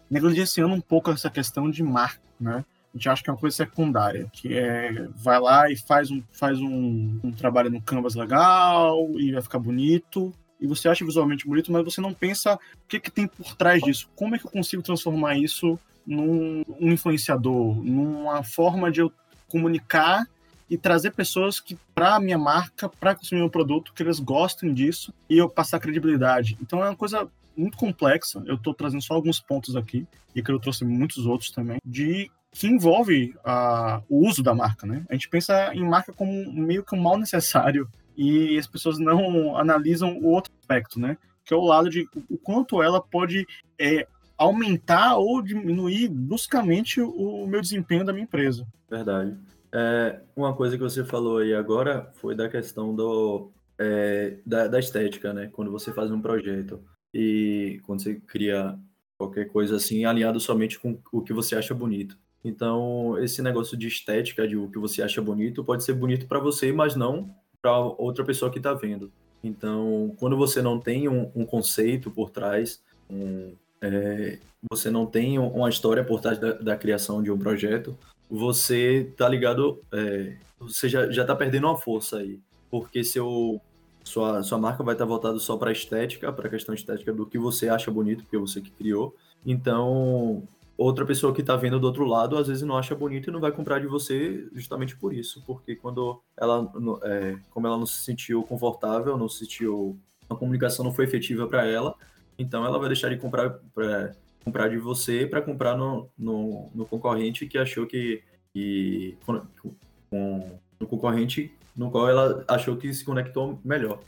negligenciando 0.09 0.73
um 0.73 0.81
pouco 0.81 1.09
essa 1.09 1.29
questão 1.29 1.69
de 1.69 1.81
marca, 1.83 2.21
né? 2.39 2.63
Gente 2.97 3.09
acha 3.09 3.23
que 3.23 3.29
é 3.29 3.33
uma 3.33 3.39
coisa 3.39 3.55
secundária, 3.55 4.27
que 4.31 4.53
é 4.53 5.07
vai 5.15 5.39
lá 5.39 5.71
e 5.71 5.77
faz 5.77 6.11
um, 6.11 6.21
faz 6.31 6.59
um, 6.59 7.19
um 7.23 7.31
trabalho 7.31 7.69
no 7.69 7.81
canvas 7.81 8.15
legal 8.15 8.97
e 9.17 9.31
vai 9.31 9.41
ficar 9.41 9.59
bonito, 9.59 10.33
e 10.59 10.67
você 10.67 10.89
acha 10.89 11.05
visualmente 11.05 11.47
bonito, 11.47 11.71
mas 11.71 11.83
você 11.83 12.01
não 12.01 12.13
pensa 12.13 12.55
o 12.55 12.87
que, 12.87 12.99
que 12.99 13.11
tem 13.11 13.27
por 13.27 13.55
trás 13.55 13.81
disso. 13.81 14.09
Como 14.15 14.35
é 14.35 14.39
que 14.39 14.45
eu 14.45 14.51
consigo 14.51 14.81
transformar 14.81 15.37
isso 15.37 15.79
num 16.05 16.63
um 16.79 16.91
influenciador, 16.91 17.75
numa 17.83 18.43
forma 18.43 18.91
de 18.91 19.01
eu 19.01 19.11
comunicar 19.49 20.25
e 20.69 20.77
trazer 20.77 21.11
pessoas 21.11 21.59
que 21.59 21.77
para 21.93 22.15
a 22.15 22.19
minha 22.19 22.37
marca, 22.37 22.89
para 22.89 23.15
consumir 23.15 23.41
meu 23.41 23.49
produto, 23.49 23.93
que 23.93 24.03
eles 24.03 24.19
gostem 24.19 24.73
disso 24.73 25.13
e 25.29 25.37
eu 25.37 25.49
passar 25.49 25.79
credibilidade. 25.79 26.57
Então 26.61 26.83
é 26.83 26.89
uma 26.89 26.95
coisa 26.95 27.27
muito 27.55 27.77
complexa. 27.77 28.41
Eu 28.45 28.55
estou 28.55 28.73
trazendo 28.73 29.01
só 29.01 29.13
alguns 29.13 29.39
pontos 29.39 29.75
aqui 29.75 30.05
e 30.35 30.41
que 30.41 30.51
eu 30.51 30.59
trouxe 30.59 30.85
muitos 30.85 31.25
outros 31.25 31.51
também 31.51 31.79
de 31.85 32.29
que 32.51 32.67
envolve 32.67 33.33
uh, 33.37 34.03
o 34.09 34.27
uso 34.27 34.41
da 34.41 34.53
marca, 34.53 34.87
né? 34.87 35.05
A 35.09 35.13
gente 35.13 35.29
pensa 35.29 35.73
em 35.73 35.83
marca 35.83 36.11
como 36.13 36.51
meio 36.51 36.83
que 36.83 36.95
um 36.95 37.01
mal 37.01 37.17
necessário 37.17 37.87
e 38.15 38.57
as 38.57 38.65
pessoas 38.65 38.97
não 38.97 39.55
analisam 39.57 40.17
o 40.17 40.27
outro 40.27 40.51
aspecto, 40.59 40.99
né? 40.99 41.17
Que 41.45 41.53
é 41.53 41.57
o 41.57 41.65
lado 41.65 41.89
de 41.89 42.07
o 42.29 42.37
quanto 42.37 42.81
ela 42.81 42.99
pode 42.99 43.45
é, 43.79 44.07
aumentar 44.37 45.17
ou 45.17 45.41
diminuir 45.41 46.09
bruscamente 46.09 46.99
o 47.01 47.45
meu 47.47 47.61
desempenho 47.61 48.05
da 48.05 48.11
minha 48.11 48.23
empresa. 48.23 48.65
Verdade. 48.89 49.37
É, 49.71 50.21
uma 50.35 50.53
coisa 50.55 50.77
que 50.77 50.83
você 50.83 51.03
falou 51.03 51.39
aí 51.39 51.53
agora 51.53 52.09
foi 52.15 52.35
da 52.35 52.49
questão 52.49 52.95
do, 52.95 53.51
é, 53.77 54.37
da, 54.45 54.67
da 54.67 54.79
estética, 54.79 55.33
né? 55.33 55.49
Quando 55.51 55.71
você 55.71 55.93
faz 55.93 56.09
um 56.11 56.21
projeto 56.21 56.79
e 57.13 57.81
quando 57.85 58.01
você 58.01 58.15
cria 58.15 58.77
qualquer 59.17 59.45
coisa 59.45 59.75
assim, 59.75 60.05
alinhado 60.05 60.39
somente 60.39 60.79
com 60.79 60.99
o 61.11 61.21
que 61.21 61.33
você 61.33 61.55
acha 61.55 61.73
bonito. 61.73 62.17
Então, 62.47 63.17
esse 63.19 63.41
negócio 63.41 63.75
de 63.75 63.87
estética, 63.87 64.47
de 64.47 64.55
o 64.55 64.69
que 64.69 64.79
você 64.79 65.01
acha 65.01 65.21
bonito, 65.21 65.65
pode 65.65 65.83
ser 65.83 65.93
bonito 65.93 66.27
para 66.27 66.39
você, 66.39 66.71
mas 66.71 66.95
não 66.95 67.29
para 67.61 67.77
outra 67.77 68.23
pessoa 68.23 68.49
que 68.49 68.57
está 68.57 68.73
vendo. 68.73 69.11
Então, 69.43 70.15
quando 70.17 70.37
você 70.37 70.61
não 70.61 70.79
tem 70.79 71.09
um, 71.09 71.29
um 71.35 71.45
conceito 71.45 72.09
por 72.09 72.29
trás, 72.29 72.81
um, 73.09 73.53
é, 73.81 74.39
você 74.69 74.89
não 74.89 75.05
tem 75.05 75.37
uma 75.37 75.69
história 75.69 76.05
por 76.05 76.21
trás 76.21 76.39
da, 76.39 76.53
da, 76.53 76.77
criação 76.77 77.21
de 77.21 77.29
um 77.29 77.37
projeto, 77.37 77.97
você 78.29 79.11
tá 79.17 79.27
ligado, 79.27 79.81
é, 79.91 80.37
você 80.57 80.87
já, 80.87 81.11
já 81.11 81.25
tá 81.25 81.35
perdendo 81.35 81.67
uma 81.67 81.77
força 81.77 82.19
aí. 82.19 82.39
Porque 82.71 83.03
seu, 83.03 83.59
sua, 84.05 84.41
sua 84.41 84.57
marca 84.57 84.83
vai 84.83 84.95
estar 84.95 85.05
tá 85.05 85.09
voltada 85.09 85.37
só 85.39 85.57
para 85.57 85.71
estética, 85.71 86.31
para 86.31 86.47
a 86.47 86.49
questão 86.49 86.73
estética 86.73 87.11
do 87.11 87.25
que 87.25 87.37
você 87.37 87.67
acha 87.67 87.91
bonito, 87.91 88.23
porque 88.23 88.37
é 88.37 88.39
você 88.39 88.61
que 88.61 88.71
criou. 88.71 89.13
Então, 89.45 90.47
outra 90.77 91.05
pessoa 91.05 91.33
que 91.33 91.41
está 91.41 91.55
vendo 91.55 91.79
do 91.79 91.87
outro 91.87 92.05
lado 92.05 92.37
às 92.37 92.47
vezes 92.47 92.63
não 92.63 92.77
acha 92.77 92.93
bonito 92.93 93.29
e 93.29 93.33
não 93.33 93.39
vai 93.39 93.51
comprar 93.51 93.79
de 93.79 93.87
você 93.87 94.47
justamente 94.53 94.95
por 94.95 95.13
isso, 95.13 95.43
porque 95.45 95.75
quando 95.75 96.21
ela, 96.37 96.71
é, 97.03 97.37
como 97.49 97.65
ela 97.65 97.77
não 97.77 97.85
se 97.85 98.03
sentiu 98.03 98.43
confortável, 98.43 99.17
não 99.17 99.27
se 99.27 99.39
sentiu, 99.39 99.99
a 100.29 100.35
comunicação 100.35 100.85
não 100.85 100.93
foi 100.93 101.05
efetiva 101.05 101.47
para 101.47 101.65
ela, 101.65 101.95
então 102.37 102.63
ela 102.63 102.77
vai 102.77 102.89
deixar 102.89 103.09
de 103.09 103.17
comprar 103.17 103.59
pra, 103.73 104.13
comprar 104.45 104.69
de 104.69 104.77
você 104.77 105.25
para 105.25 105.41
comprar 105.41 105.75
no, 105.75 106.07
no, 106.17 106.69
no, 106.73 106.85
concorrente 106.85 107.47
que 107.47 107.57
achou 107.57 107.87
que, 107.87 108.23
que 108.53 109.17
com, 109.25 110.59
no 110.79 110.87
concorrente 110.87 111.51
no 111.75 111.89
qual 111.91 112.09
ela 112.09 112.43
achou 112.47 112.77
que 112.77 112.93
se 112.93 113.03
conectou 113.03 113.59
melhor. 113.63 113.99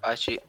Parte 0.00 0.40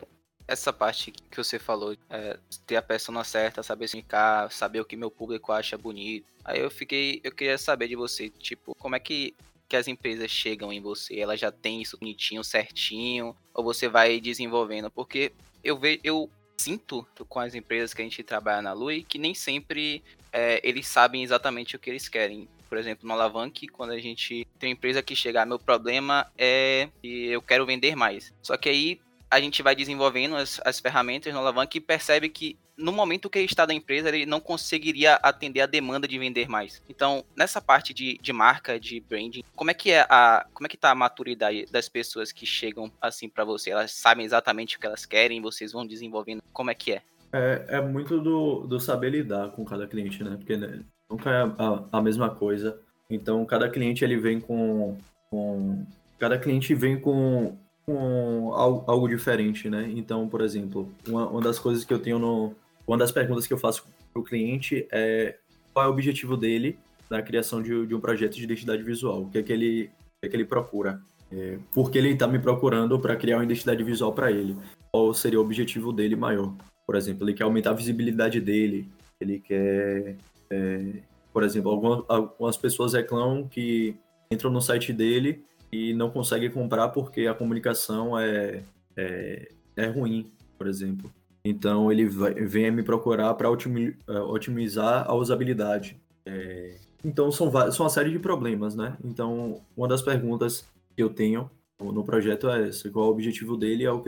essa 0.47 0.71
parte 0.71 1.11
que 1.11 1.37
você 1.37 1.57
falou, 1.57 1.95
é, 2.09 2.37
ter 2.65 2.75
a 2.75 2.81
persona 2.81 3.23
certa, 3.23 3.63
saber 3.63 3.85
explicar, 3.85 4.51
saber 4.51 4.79
o 4.79 4.85
que 4.85 4.95
meu 4.95 5.09
público 5.09 5.51
acha 5.51 5.77
bonito. 5.77 6.25
Aí 6.43 6.59
eu 6.59 6.69
fiquei, 6.69 7.19
eu 7.23 7.31
queria 7.31 7.57
saber 7.57 7.87
de 7.87 7.95
você, 7.95 8.29
tipo, 8.29 8.75
como 8.75 8.95
é 8.95 8.99
que, 8.99 9.33
que 9.67 9.75
as 9.75 9.87
empresas 9.87 10.29
chegam 10.29 10.71
em 10.71 10.79
você? 10.79 11.19
Elas 11.19 11.39
já 11.39 11.51
têm 11.51 11.81
isso 11.81 11.97
bonitinho, 11.97 12.43
certinho, 12.43 13.35
ou 13.53 13.63
você 13.63 13.87
vai 13.87 14.19
desenvolvendo? 14.19 14.91
Porque 14.91 15.31
eu 15.63 15.77
vejo, 15.77 15.99
eu 16.03 16.29
sinto 16.57 17.05
com 17.27 17.39
as 17.39 17.55
empresas 17.55 17.93
que 17.93 18.01
a 18.01 18.05
gente 18.05 18.23
trabalha 18.23 18.61
na 18.61 18.73
Lui 18.73 19.03
que 19.03 19.17
nem 19.17 19.33
sempre 19.33 20.03
é, 20.31 20.59
eles 20.63 20.87
sabem 20.87 21.23
exatamente 21.23 21.75
o 21.75 21.79
que 21.79 21.89
eles 21.89 22.07
querem. 22.07 22.47
Por 22.69 22.77
exemplo, 22.77 23.07
no 23.07 23.13
Alavanque, 23.13 23.67
quando 23.67 23.91
a 23.91 23.99
gente 23.99 24.47
tem 24.59 24.69
uma 24.69 24.73
empresa 24.73 25.01
que 25.01 25.15
chega, 25.15 25.43
ah, 25.43 25.45
meu 25.45 25.59
problema 25.59 26.29
é 26.37 26.89
que 27.01 27.27
eu 27.27 27.41
quero 27.41 27.65
vender 27.65 27.95
mais. 27.95 28.33
Só 28.41 28.57
que 28.57 28.69
aí 28.69 29.01
a 29.35 29.41
gente 29.41 29.61
vai 29.61 29.75
desenvolvendo 29.75 30.37
as, 30.37 30.61
as 30.63 30.79
ferramentas 30.79 31.33
no 31.33 31.39
Alavanca 31.39 31.77
e 31.77 31.81
percebe 31.81 32.29
que 32.29 32.57
no 32.77 32.93
momento 32.93 33.29
que 33.29 33.37
ele 33.37 33.45
está 33.45 33.65
da 33.65 33.73
empresa, 33.73 34.07
ele 34.07 34.25
não 34.25 34.39
conseguiria 34.39 35.15
atender 35.15 35.59
a 35.59 35.65
demanda 35.65 36.07
de 36.07 36.17
vender 36.17 36.47
mais. 36.47 36.81
Então, 36.87 37.23
nessa 37.35 37.61
parte 37.61 37.93
de, 37.93 38.17
de 38.21 38.31
marca, 38.31 38.79
de 38.79 39.01
branding, 39.01 39.43
como 39.53 39.71
é 39.71 39.73
que 39.73 39.91
é 39.91 40.05
a 40.09 40.45
como 40.53 40.67
é 40.67 40.69
que 40.69 40.77
tá 40.77 40.91
a 40.91 40.95
maturidade 40.95 41.65
das 41.69 41.89
pessoas 41.89 42.31
que 42.31 42.45
chegam 42.45 42.89
assim 43.01 43.27
para 43.27 43.43
você? 43.43 43.71
Elas 43.71 43.91
sabem 43.91 44.25
exatamente 44.25 44.77
o 44.77 44.79
que 44.79 44.87
elas 44.87 45.05
querem, 45.05 45.41
vocês 45.41 45.73
vão 45.73 45.85
desenvolvendo. 45.85 46.41
Como 46.53 46.71
é 46.71 46.73
que 46.73 46.93
é? 46.93 47.01
É, 47.33 47.65
é 47.67 47.81
muito 47.81 48.21
do, 48.21 48.65
do 48.65 48.79
saber 48.79 49.09
lidar 49.09 49.51
com 49.51 49.65
cada 49.65 49.85
cliente, 49.85 50.23
né? 50.23 50.37
Porque 50.37 50.55
né, 50.55 50.79
nunca 51.09 51.29
é 51.29 51.43
a, 51.43 51.83
a 51.91 52.01
mesma 52.01 52.29
coisa. 52.29 52.79
Então, 53.09 53.45
cada 53.45 53.69
cliente 53.69 54.03
ele 54.03 54.15
vem 54.15 54.39
com, 54.39 54.97
com 55.29 55.85
cada 56.17 56.39
cliente 56.39 56.73
vem 56.73 56.97
com 56.97 57.57
com 57.85 58.51
algo 58.53 59.07
diferente, 59.07 59.69
né? 59.69 59.91
Então, 59.95 60.27
por 60.27 60.41
exemplo, 60.41 60.91
uma, 61.07 61.27
uma 61.29 61.41
das 61.41 61.59
coisas 61.59 61.85
que 61.85 61.93
eu 61.93 61.99
tenho 61.99 62.17
no. 62.17 62.53
Uma 62.87 62.97
das 62.97 63.11
perguntas 63.11 63.47
que 63.47 63.53
eu 63.53 63.57
faço 63.57 63.85
para 64.13 64.19
o 64.19 64.23
cliente 64.23 64.87
é 64.91 65.37
qual 65.73 65.85
é 65.85 65.89
o 65.89 65.91
objetivo 65.91 66.37
dele 66.37 66.77
na 67.09 67.21
criação 67.21 67.61
de, 67.61 67.85
de 67.85 67.95
um 67.95 67.99
projeto 67.99 68.35
de 68.35 68.43
identidade 68.43 68.83
visual, 68.83 69.23
o 69.23 69.29
que 69.29 69.39
é 69.39 69.43
que 69.43 69.51
ele, 69.51 69.91
que 70.21 70.27
é 70.27 70.29
que 70.29 70.35
ele 70.35 70.45
procura. 70.45 71.01
É, 71.31 71.57
porque 71.73 71.97
ele 71.97 72.09
está 72.09 72.27
me 72.27 72.39
procurando 72.39 72.99
para 72.99 73.15
criar 73.15 73.37
uma 73.37 73.43
identidade 73.43 73.83
visual 73.83 74.13
para 74.13 74.31
ele. 74.31 74.55
Qual 74.91 75.13
seria 75.13 75.39
o 75.39 75.43
objetivo 75.43 75.91
dele 75.91 76.15
maior? 76.15 76.53
Por 76.85 76.95
exemplo, 76.95 77.25
ele 77.25 77.33
quer 77.33 77.43
aumentar 77.43 77.71
a 77.71 77.73
visibilidade 77.73 78.39
dele, 78.39 78.87
ele 79.19 79.39
quer. 79.39 80.17
É, 80.49 81.01
por 81.33 81.43
exemplo, 81.43 81.71
algumas, 81.71 82.03
algumas 82.07 82.57
pessoas 82.57 82.93
reclamam 82.93 83.47
que 83.47 83.95
entram 84.31 84.51
no 84.51 84.61
site 84.61 84.93
dele 84.93 85.43
e 85.71 85.93
não 85.93 86.09
consegue 86.09 86.49
comprar 86.49 86.89
porque 86.89 87.27
a 87.27 87.33
comunicação 87.33 88.17
é, 88.17 88.63
é, 88.95 89.49
é 89.75 89.85
ruim, 89.87 90.31
por 90.57 90.67
exemplo. 90.67 91.11
Então 91.43 91.91
ele 91.91 92.07
vai, 92.07 92.33
vem 92.33 92.71
me 92.71 92.81
procurar 92.81 93.33
para 93.35 93.47
é, 93.47 94.19
otimizar 94.19 95.05
a 95.07 95.13
usabilidade. 95.13 95.99
É, 96.25 96.77
então 97.03 97.31
são, 97.31 97.51
são 97.71 97.85
uma 97.85 97.89
série 97.89 98.09
de 98.09 98.19
problemas, 98.19 98.75
né? 98.75 98.97
Então 99.03 99.61
uma 99.77 99.87
das 99.87 100.01
perguntas 100.01 100.67
que 100.95 101.03
eu 101.03 101.09
tenho 101.09 101.49
no 101.79 102.03
projeto 102.03 102.49
é 102.49 102.69
essa: 102.69 102.89
qual 102.89 103.05
é 103.05 103.07
o 103.09 103.11
objetivo 103.11 103.55
dele 103.55 103.85
ao 103.85 104.03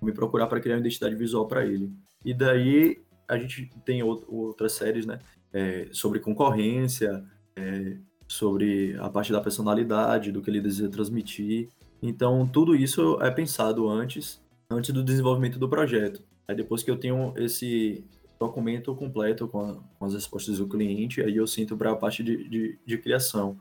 me 0.00 0.12
procurar 0.12 0.46
para 0.46 0.60
criar 0.60 0.76
uma 0.76 0.80
identidade 0.80 1.16
visual 1.16 1.46
para 1.48 1.64
ele? 1.64 1.90
E 2.24 2.32
daí 2.32 3.02
a 3.26 3.36
gente 3.36 3.70
tem 3.84 4.02
outras 4.02 4.72
séries, 4.72 5.04
né? 5.04 5.18
É, 5.52 5.88
sobre 5.90 6.20
concorrência, 6.20 7.24
é, 7.56 7.96
sobre 8.28 8.96
a 8.98 9.08
parte 9.08 9.32
da 9.32 9.40
personalidade, 9.40 10.32
do 10.32 10.42
que 10.42 10.50
ele 10.50 10.60
deseja 10.60 10.90
transmitir. 10.90 11.68
Então, 12.02 12.46
tudo 12.46 12.74
isso 12.74 13.18
é 13.22 13.30
pensado 13.30 13.88
antes, 13.88 14.42
antes 14.70 14.92
do 14.92 15.02
desenvolvimento 15.02 15.58
do 15.58 15.68
projeto. 15.68 16.22
Aí 16.48 16.54
depois 16.54 16.82
que 16.82 16.90
eu 16.90 16.96
tenho 16.96 17.32
esse 17.36 18.04
documento 18.38 18.94
completo 18.94 19.48
com, 19.48 19.60
a, 19.60 19.76
com 19.98 20.04
as 20.04 20.14
respostas 20.14 20.58
do 20.58 20.68
cliente, 20.68 21.22
aí 21.22 21.36
eu 21.36 21.46
sinto 21.46 21.76
para 21.76 21.92
a 21.92 21.96
parte 21.96 22.22
de, 22.22 22.48
de, 22.48 22.78
de 22.84 22.98
criação. 22.98 23.56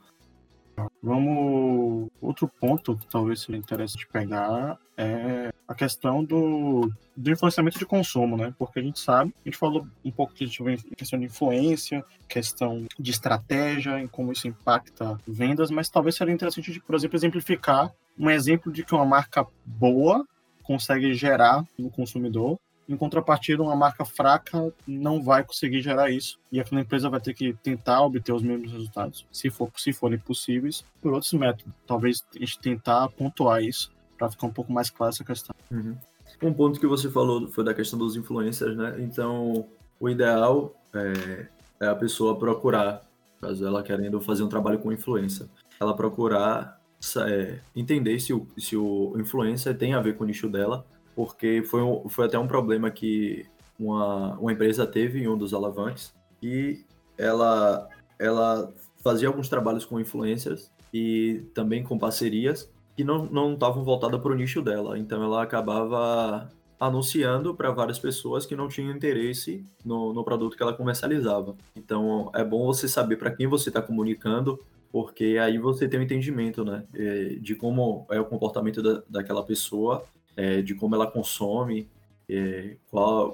Vamos. 1.02 2.10
Outro 2.22 2.50
ponto 2.60 2.98
que 2.98 3.08
talvez 3.08 3.42
seja 3.42 3.58
interessante 3.58 4.08
pegar 4.08 4.78
é 4.98 5.54
a 5.68 5.74
questão 5.74 6.24
do, 6.24 6.92
do 7.16 7.32
influenciamento 7.32 7.80
de 7.80 7.86
consumo, 7.86 8.38
né? 8.38 8.54
Porque 8.58 8.80
a 8.80 8.82
gente 8.82 9.00
sabe, 9.00 9.34
a 9.44 9.50
gente 9.50 9.58
falou 9.58 9.88
um 10.04 10.12
pouco 10.12 10.34
de 10.34 10.48
questão 10.96 11.20
de 11.20 11.26
influência, 11.26 12.04
questão 12.28 12.86
de 13.00 13.12
estratégia, 13.12 14.00
em 14.00 14.08
como 14.08 14.32
isso 14.32 14.48
impacta 14.48 15.20
vendas, 15.28 15.72
mas 15.72 15.90
talvez 15.90 16.16
seria 16.16 16.34
interessante, 16.34 16.72
de, 16.72 16.80
por 16.80 16.96
exemplo, 16.96 17.18
exemplificar 17.18 17.92
um 18.18 18.30
exemplo 18.30 18.72
de 18.72 18.84
que 18.84 18.94
uma 18.94 19.06
marca 19.06 19.46
boa 19.66 20.26
consegue 20.64 21.14
gerar 21.14 21.66
no 21.78 21.90
consumidor 21.90 22.58
em 22.88 22.96
contrapartida, 22.96 23.64
uma 23.64 23.76
marca 23.76 24.06
fraca 24.06 24.72
não 24.86 25.22
vai 25.22 25.44
conseguir 25.44 25.82
gerar 25.82 26.12
isso. 26.12 26.40
E 26.52 26.60
aquela 26.60 26.82
empresa 26.82 27.10
vai 27.10 27.20
ter 27.20 27.34
que 27.34 27.54
tentar 27.54 28.02
obter 28.02 28.32
os 28.32 28.44
mesmos 28.44 28.72
resultados, 28.72 29.26
se, 29.32 29.50
for, 29.50 29.72
se 29.76 29.92
forem 29.92 30.20
possíveis, 30.20 30.86
por 31.02 31.14
outros 31.14 31.34
métodos. 31.34 31.74
Talvez 31.88 32.24
a 32.36 32.40
gente 32.40 32.60
tentar 32.60 33.10
pontuar 33.10 33.64
isso 33.64 33.92
para 34.18 34.30
ficar 34.30 34.48
um 34.48 34.52
pouco 34.52 34.72
mais 34.72 34.90
clara 34.90 35.12
essa 35.12 35.24
questão. 35.24 35.56
Uhum. 35.72 35.96
Um 36.42 36.54
ponto 36.54 36.80
que 36.80 36.88
você 36.88 37.10
falou 37.10 37.48
foi 37.50 37.64
da 37.64 37.74
questão 37.74 37.98
dos 37.98 38.16
influencers, 38.16 38.76
né? 38.76 38.96
Então, 39.00 39.68
o 40.00 40.10
ideal 40.10 40.76
é, 40.94 41.48
é 41.80 41.88
a 41.88 41.96
pessoa 41.96 42.38
procurar, 42.38 43.04
caso 43.40 43.66
ela 43.66 43.84
querendo 43.84 44.20
fazer 44.20 44.44
um 44.44 44.50
trabalho 44.50 44.80
com 44.80 44.92
influência, 44.92 45.48
ela 45.80 45.96
procurar 45.96 46.82
é, 47.28 47.60
entender 47.76 48.20
se 48.20 48.34
o, 48.34 48.48
se 48.58 48.76
o 48.76 49.14
influencer 49.18 49.78
tem 49.78 49.94
a 49.94 50.02
ver 50.02 50.18
com 50.18 50.24
o 50.24 50.28
nicho 50.28 50.50
dela 50.50 50.86
porque 51.16 51.64
foi, 51.66 51.82
um, 51.82 52.08
foi 52.10 52.26
até 52.26 52.38
um 52.38 52.48
problema 52.48 52.92
que 52.92 53.46
uma, 53.80 54.38
uma 54.38 54.52
empresa 54.52 54.86
teve 54.86 55.24
em 55.24 55.28
um 55.28 55.38
dos 55.38 55.54
alavanques 55.54 56.14
e 56.44 56.84
ela, 57.18 57.88
ela 58.20 58.74
fazia 59.02 59.30
alguns 59.30 59.48
trabalhos 59.48 59.86
com 59.86 60.00
influencers 60.00 60.70
e 60.94 61.46
também 61.54 61.84
com 61.84 61.98
parcerias 61.98 62.70
que 62.96 63.04
não 63.04 63.54
estavam 63.54 63.84
voltadas 63.84 64.20
para 64.22 64.32
o 64.32 64.36
nicho 64.36 64.62
dela. 64.62 64.98
Então 64.98 65.24
ela 65.24 65.44
acabava 65.44 66.50
anunciando 66.80 67.56
para 67.56 67.72
várias 67.72 68.00
pessoas 68.00 68.46
que 68.46 68.56
não 68.56 68.68
tinham 68.68 68.96
interesse 68.96 69.66
no, 69.84 70.14
no 70.14 70.24
produto 70.24 70.56
que 70.56 70.64
ela 70.64 70.74
comercializava. 70.74 71.56
Então 71.76 72.32
é 72.34 72.44
bom 72.44 72.66
você 72.66 72.88
saber 72.88 73.18
para 73.18 73.32
quem 73.32 73.48
você 73.48 73.70
está 73.70 73.82
comunicando, 73.82 74.60
porque 74.92 75.38
aí 75.42 75.58
você 75.58 75.88
tem 75.88 76.00
um 76.00 76.04
entendimento 76.04 76.64
né, 76.64 76.84
eh, 76.94 77.38
de 77.40 77.56
como 77.56 78.06
é 78.10 78.20
o 78.20 78.26
comportamento 78.26 78.82
da, 78.82 79.02
daquela 79.10 79.44
pessoa 79.44 80.04
é, 80.36 80.62
de 80.62 80.76
como 80.76 80.96
ela 80.96 81.08
consome, 81.08 81.88
é, 82.28 82.76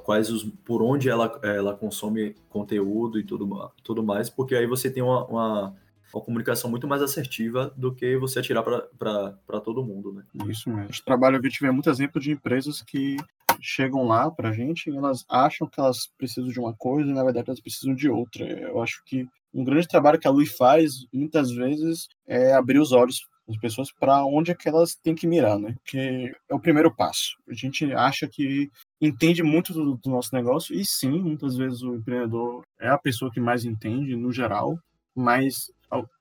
quais 0.03 0.29
os, 0.29 0.43
por 0.65 0.81
onde 0.81 1.09
ela, 1.09 1.39
ela 1.43 1.73
consome 1.73 2.35
conteúdo 2.49 3.19
e 3.19 3.23
tudo, 3.23 3.71
tudo 3.83 4.03
mais, 4.03 4.29
porque 4.29 4.55
aí 4.55 4.67
você 4.67 4.89
tem 4.89 5.01
uma, 5.01 5.25
uma, 5.25 5.75
uma 6.13 6.23
comunicação 6.23 6.69
muito 6.69 6.87
mais 6.87 7.01
assertiva 7.01 7.73
do 7.75 7.93
que 7.93 8.17
você 8.17 8.39
atirar 8.39 8.63
para 8.63 9.61
todo 9.61 9.83
mundo, 9.83 10.13
né? 10.13 10.23
Isso 10.47 10.69
mesmo. 10.69 10.83
A 10.83 10.85
gente 10.85 11.03
trabalha, 11.03 11.37
eu 11.37 11.49
tive 11.49 11.71
muito 11.71 11.89
exemplo 11.89 12.21
de 12.21 12.31
empresas 12.31 12.81
que 12.81 13.17
chegam 13.59 14.07
lá 14.07 14.31
para 14.31 14.49
a 14.49 14.53
gente 14.53 14.89
e 14.89 14.95
elas 14.95 15.23
acham 15.29 15.67
que 15.67 15.79
elas 15.79 16.07
precisam 16.17 16.49
de 16.49 16.59
uma 16.59 16.73
coisa 16.73 17.09
e 17.09 17.13
na 17.13 17.23
verdade 17.23 17.49
elas 17.49 17.61
precisam 17.61 17.93
de 17.93 18.09
outra. 18.09 18.45
Eu 18.45 18.81
acho 18.81 19.03
que 19.05 19.27
um 19.53 19.63
grande 19.63 19.87
trabalho 19.87 20.19
que 20.19 20.27
a 20.27 20.31
Lui 20.31 20.45
faz, 20.45 21.05
muitas 21.13 21.51
vezes, 21.51 22.07
é 22.25 22.53
abrir 22.53 22.79
os 22.79 22.91
olhos 22.91 23.21
as 23.51 23.57
pessoas 23.57 23.91
para 23.91 24.25
onde 24.25 24.51
é 24.51 24.55
que 24.55 24.67
elas 24.67 24.95
têm 24.95 25.13
que 25.13 25.27
mirar, 25.27 25.59
né? 25.59 25.75
Porque 25.83 26.33
é 26.49 26.55
o 26.55 26.59
primeiro 26.59 26.93
passo. 26.95 27.35
A 27.49 27.53
gente 27.53 27.91
acha 27.93 28.27
que 28.27 28.69
entende 28.99 29.43
muito 29.43 29.73
do, 29.73 29.97
do, 29.97 30.09
nosso 30.09 30.33
negócio 30.33 30.73
e 30.73 30.85
sim, 30.85 31.21
muitas 31.21 31.57
vezes 31.57 31.81
o 31.81 31.95
empreendedor 31.95 32.63
é 32.79 32.87
a 32.87 32.97
pessoa 32.97 33.31
que 33.31 33.39
mais 33.39 33.65
entende 33.65 34.15
no 34.15 34.31
geral, 34.31 34.77
mas 35.15 35.71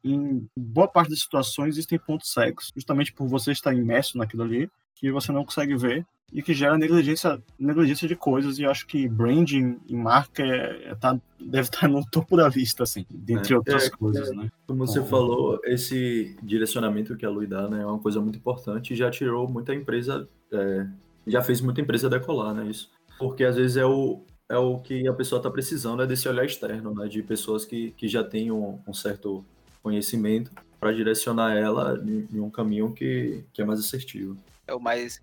em 0.05 0.49
boa 0.57 0.89
parte 0.89 1.11
das 1.11 1.21
situações 1.21 1.75
existem 1.75 1.99
pontos 1.99 2.33
cegos, 2.33 2.73
justamente 2.75 3.13
por 3.13 3.29
você 3.29 3.53
estar 3.53 3.75
imerso 3.75 4.19
naquilo 4.19 4.43
ali, 4.43 4.71
que 4.95 5.11
você 5.11 5.33
não 5.33 5.45
consegue 5.45 5.77
ver 5.77 6.07
e 6.33 6.43
que 6.43 6.55
gera 6.55 6.79
negligência, 6.79 7.43
negligência 7.59 8.07
de 8.07 8.15
coisas. 8.15 8.59
E 8.59 8.65
acho 8.65 8.87
que 8.87 9.09
branding 9.09 9.79
e 9.87 9.95
marca 9.95 10.43
é, 10.43 10.91
é, 10.91 10.95
tá, 10.95 11.19
deve 11.41 11.69
estar 11.69 11.89
no 11.89 12.05
topo 12.09 12.37
da 12.37 12.49
lista, 12.49 12.85
assim, 12.85 13.05
dentre 13.11 13.55
é, 13.55 13.57
outras 13.57 13.87
é, 13.87 13.91
coisas, 13.91 14.31
né? 14.35 14.51
Como 14.67 14.87
você 14.87 15.03
falou, 15.05 15.61
esse 15.65 16.37
direcionamento 16.43 17.17
que 17.17 17.27
a 17.27 17.31
Lui 17.31 17.47
dá 17.47 17.69
né, 17.69 17.83
é 17.83 17.87
uma 17.87 17.99
coisa 17.99 18.21
muito 18.21 18.39
importante 18.39 18.93
e 18.93 18.97
já 18.97 19.11
tirou 19.11 19.49
muita 19.49 19.75
empresa, 19.75 20.29
é, 20.53 20.87
já 21.27 21.43
fez 21.43 21.61
muita 21.61 21.81
empresa 21.81 22.09
decolar, 22.09 22.55
né? 22.55 22.67
Isso. 22.67 22.91
Porque 23.19 23.45
às 23.45 23.57
vezes 23.57 23.77
é 23.77 23.85
o, 23.85 24.23
é 24.49 24.57
o 24.57 24.79
que 24.79 25.07
a 25.09 25.13
pessoa 25.13 25.39
está 25.39 25.51
precisando, 25.51 26.03
é 26.03 26.07
desse 26.07 26.29
olhar 26.29 26.45
externo, 26.45 26.95
né? 26.95 27.09
De 27.09 27.23
pessoas 27.23 27.65
que, 27.65 27.91
que 27.93 28.07
já 28.07 28.23
têm 28.23 28.51
um, 28.51 28.79
um 28.87 28.95
certo 28.95 29.45
conhecimento 29.83 30.51
para 30.79 30.93
direcionar 30.93 31.57
ela 31.57 32.03
em, 32.05 32.29
em 32.33 32.41
um 32.41 32.51
caminho 32.51 32.93
que, 32.93 33.45
que 33.53 33.61
é 33.61 33.65
mais 33.65 33.81
assertivo. 33.81 34.37
É 34.67 34.75
o 34.75 34.81
mais 34.81 35.21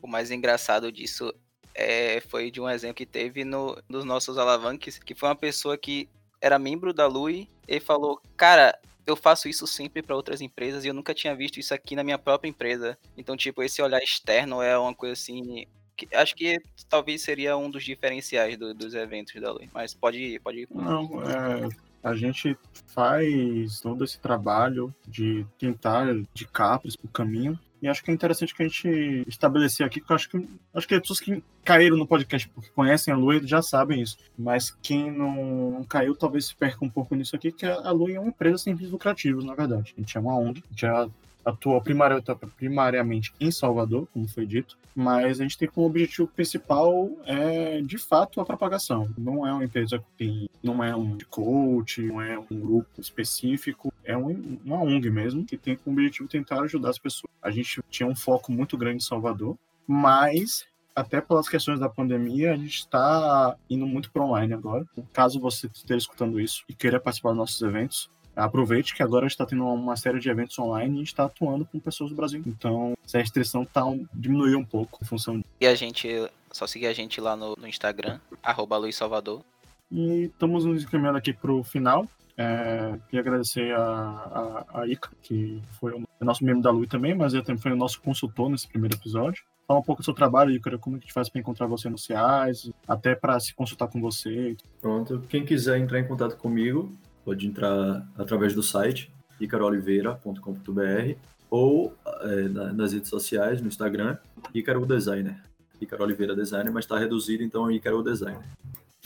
o 0.00 0.06
mais 0.06 0.30
engraçado 0.30 0.92
disso 0.92 1.34
é, 1.74 2.20
foi 2.20 2.50
de 2.50 2.60
um 2.60 2.68
exemplo 2.68 2.94
que 2.94 3.06
teve 3.06 3.44
no, 3.44 3.76
nos 3.88 4.04
nossos 4.04 4.38
alavanques, 4.38 4.98
que 4.98 5.14
foi 5.14 5.28
uma 5.28 5.36
pessoa 5.36 5.76
que 5.76 6.08
era 6.40 6.58
membro 6.58 6.92
da 6.92 7.06
Lui 7.06 7.48
e 7.66 7.80
falou, 7.80 8.20
cara, 8.36 8.78
eu 9.06 9.14
faço 9.14 9.48
isso 9.48 9.66
sempre 9.66 10.02
para 10.02 10.16
outras 10.16 10.40
empresas 10.40 10.84
e 10.84 10.88
eu 10.88 10.94
nunca 10.94 11.14
tinha 11.14 11.34
visto 11.34 11.60
isso 11.60 11.74
aqui 11.74 11.94
na 11.94 12.02
minha 12.02 12.18
própria 12.18 12.48
empresa. 12.48 12.98
Então, 13.16 13.36
tipo, 13.36 13.62
esse 13.62 13.82
olhar 13.82 14.02
externo 14.02 14.62
é 14.62 14.76
uma 14.78 14.94
coisa 14.94 15.12
assim. 15.12 15.66
Que, 15.96 16.08
acho 16.14 16.34
que 16.34 16.58
talvez 16.88 17.22
seria 17.22 17.56
um 17.56 17.70
dos 17.70 17.84
diferenciais 17.84 18.56
do, 18.56 18.74
dos 18.74 18.94
eventos 18.94 19.40
da 19.40 19.52
Lui. 19.52 19.68
Mas 19.72 19.94
pode 19.94 20.18
ir, 20.18 20.40
pode 20.40 20.60
ir. 20.60 20.68
Não, 20.70 21.22
é, 21.22 21.68
a 22.06 22.14
gente 22.14 22.56
faz 22.86 23.80
todo 23.80 24.04
esse 24.04 24.20
trabalho 24.20 24.94
de 25.08 25.44
tentar 25.58 26.08
indicar 26.14 26.80
o 27.02 27.08
caminho 27.08 27.58
e 27.82 27.88
acho 27.88 28.02
que 28.02 28.10
é 28.10 28.14
interessante 28.14 28.54
que 28.54 28.62
a 28.62 28.68
gente 28.68 29.24
estabelecer 29.26 29.84
aqui, 29.84 30.00
porque 30.00 30.14
acho 30.14 30.30
que, 30.30 30.48
acho 30.72 30.88
que 30.88 30.94
as 30.94 31.00
pessoas 31.00 31.20
que 31.20 31.42
caíram 31.64 31.96
no 31.96 32.06
podcast 32.06 32.48
porque 32.48 32.70
conhecem 32.70 33.12
a 33.12 33.16
Lui 33.16 33.44
já 33.44 33.60
sabem 33.60 34.00
isso. 34.00 34.16
Mas 34.38 34.70
quem 34.80 35.10
não 35.10 35.84
caiu 35.88 36.14
talvez 36.14 36.46
se 36.46 36.56
perca 36.56 36.84
um 36.84 36.88
pouco 36.88 37.14
nisso 37.16 37.34
aqui, 37.34 37.50
que 37.50 37.66
a 37.66 37.90
Lui 37.90 38.14
é 38.14 38.20
uma 38.20 38.28
empresa 38.28 38.58
sem 38.58 38.76
fins 38.76 38.90
lucrativos, 38.90 39.44
na 39.44 39.54
verdade. 39.54 39.92
A 39.96 40.00
gente 40.00 40.16
é 40.16 40.20
uma 40.20 40.38
ONG, 40.38 40.62
já 40.76 41.08
atua 41.46 41.80
primariamente 42.56 43.32
em 43.40 43.52
Salvador, 43.52 44.08
como 44.12 44.28
foi 44.28 44.44
dito, 44.44 44.76
mas 44.94 45.40
a 45.40 45.44
gente 45.44 45.56
tem 45.56 45.68
como 45.68 45.86
objetivo 45.86 46.26
principal 46.26 47.08
é 47.24 47.80
de 47.80 47.98
fato 47.98 48.40
a 48.40 48.44
propagação. 48.44 49.08
Não 49.16 49.46
é 49.46 49.52
uma 49.52 49.64
empresa 49.64 49.98
que 49.98 50.04
tem, 50.18 50.50
não 50.62 50.82
é 50.82 50.94
um 50.94 51.16
coach, 51.30 52.02
não 52.02 52.20
é 52.20 52.36
um 52.36 52.60
grupo 52.60 53.00
específico, 53.00 53.92
é 54.04 54.16
um, 54.16 54.58
uma 54.64 54.82
ONG 54.82 55.08
mesmo 55.08 55.44
que 55.44 55.56
tem 55.56 55.76
como 55.76 55.96
objetivo 55.96 56.28
tentar 56.28 56.60
ajudar 56.62 56.90
as 56.90 56.98
pessoas. 56.98 57.32
A 57.40 57.50
gente 57.50 57.80
tinha 57.88 58.08
um 58.08 58.16
foco 58.16 58.50
muito 58.50 58.76
grande 58.76 58.96
em 58.96 59.06
Salvador, 59.06 59.56
mas 59.86 60.66
até 60.96 61.20
pelas 61.20 61.46
questões 61.46 61.78
da 61.78 61.90
pandemia, 61.90 62.54
a 62.54 62.56
gente 62.56 62.78
está 62.78 63.54
indo 63.68 63.86
muito 63.86 64.10
para 64.10 64.24
online 64.24 64.54
agora. 64.54 64.86
Caso 65.12 65.38
você 65.38 65.66
esteja 65.66 65.98
escutando 65.98 66.40
isso 66.40 66.64
e 66.66 66.72
queira 66.72 66.98
participar 66.98 67.28
dos 67.30 67.38
nossos 67.38 67.60
eventos, 67.60 68.10
aproveite 68.36 68.94
que 68.94 69.02
agora 69.02 69.24
a 69.24 69.28
gente 69.28 69.32
está 69.32 69.46
tendo 69.46 69.64
uma 69.64 69.96
série 69.96 70.20
de 70.20 70.28
eventos 70.28 70.58
online 70.58 71.00
e 71.00 71.02
está 71.02 71.24
atuando 71.24 71.64
com 71.64 71.80
pessoas 71.80 72.10
do 72.10 72.16
Brasil. 72.16 72.42
Então, 72.46 72.94
essa 73.04 73.18
restrição 73.18 73.64
tá, 73.64 73.82
diminuiu 74.12 74.58
um 74.58 74.64
pouco 74.64 74.98
em 75.02 75.06
função 75.06 75.42
E 75.60 75.66
a 75.66 75.74
gente, 75.74 76.08
só 76.52 76.66
seguir 76.66 76.86
a 76.86 76.92
gente 76.92 77.20
lá 77.20 77.34
no, 77.34 77.56
no 77.56 77.66
Instagram, 77.66 78.20
arroba 78.42 78.76
Luiz 78.76 78.96
Salvador. 78.96 79.42
E 79.90 80.24
estamos 80.24 80.64
nos 80.64 80.82
encaminhando 80.82 81.18
aqui 81.18 81.32
para 81.32 81.52
o 81.52 81.64
final. 81.64 82.06
É, 82.36 82.98
queria 83.06 83.20
agradecer 83.20 83.74
a, 83.74 84.64
a, 84.70 84.80
a 84.80 84.86
Ica, 84.86 85.08
que 85.22 85.62
foi 85.80 85.94
o 85.94 86.04
nosso 86.20 86.44
membro 86.44 86.62
da 86.62 86.70
Lui 86.70 86.86
também, 86.86 87.14
mas 87.14 87.32
ele 87.32 87.42
também 87.42 87.62
foi 87.62 87.72
o 87.72 87.76
nosso 87.76 88.00
consultor 88.02 88.50
nesse 88.50 88.68
primeiro 88.68 88.94
episódio. 88.94 89.42
Fala 89.66 89.80
um 89.80 89.82
pouco 89.82 90.02
do 90.02 90.04
seu 90.04 90.14
trabalho, 90.14 90.52
Ica, 90.52 90.78
como 90.78 90.96
é 90.96 90.98
que 90.98 91.04
a 91.04 91.06
gente 91.06 91.14
faz 91.14 91.28
para 91.28 91.40
encontrar 91.40 91.66
você 91.66 91.88
nos 91.88 92.02
sociais, 92.02 92.70
até 92.86 93.14
para 93.14 93.40
se 93.40 93.54
consultar 93.54 93.88
com 93.88 94.00
você. 94.00 94.54
Pronto, 94.80 95.24
quem 95.28 95.44
quiser 95.44 95.78
entrar 95.78 95.98
em 95.98 96.06
contato 96.06 96.36
comigo, 96.36 96.92
pode 97.26 97.44
entrar 97.44 98.06
através 98.16 98.54
do 98.54 98.62
site 98.62 99.10
icaroliveira.com.br 99.40 101.18
ou 101.50 101.92
é, 102.20 102.42
nas 102.72 102.92
redes 102.92 103.10
sociais, 103.10 103.60
no 103.60 103.66
Instagram, 103.66 104.16
Icaro 104.54 104.86
Designer. 104.86 105.42
Icaro 105.80 106.04
Oliveira 106.04 106.36
Designer, 106.36 106.72
mas 106.72 106.84
está 106.84 106.96
reduzido, 106.96 107.42
então 107.42 107.68
é 107.68 107.74
Icaro 107.74 108.02
Designer. 108.02 108.44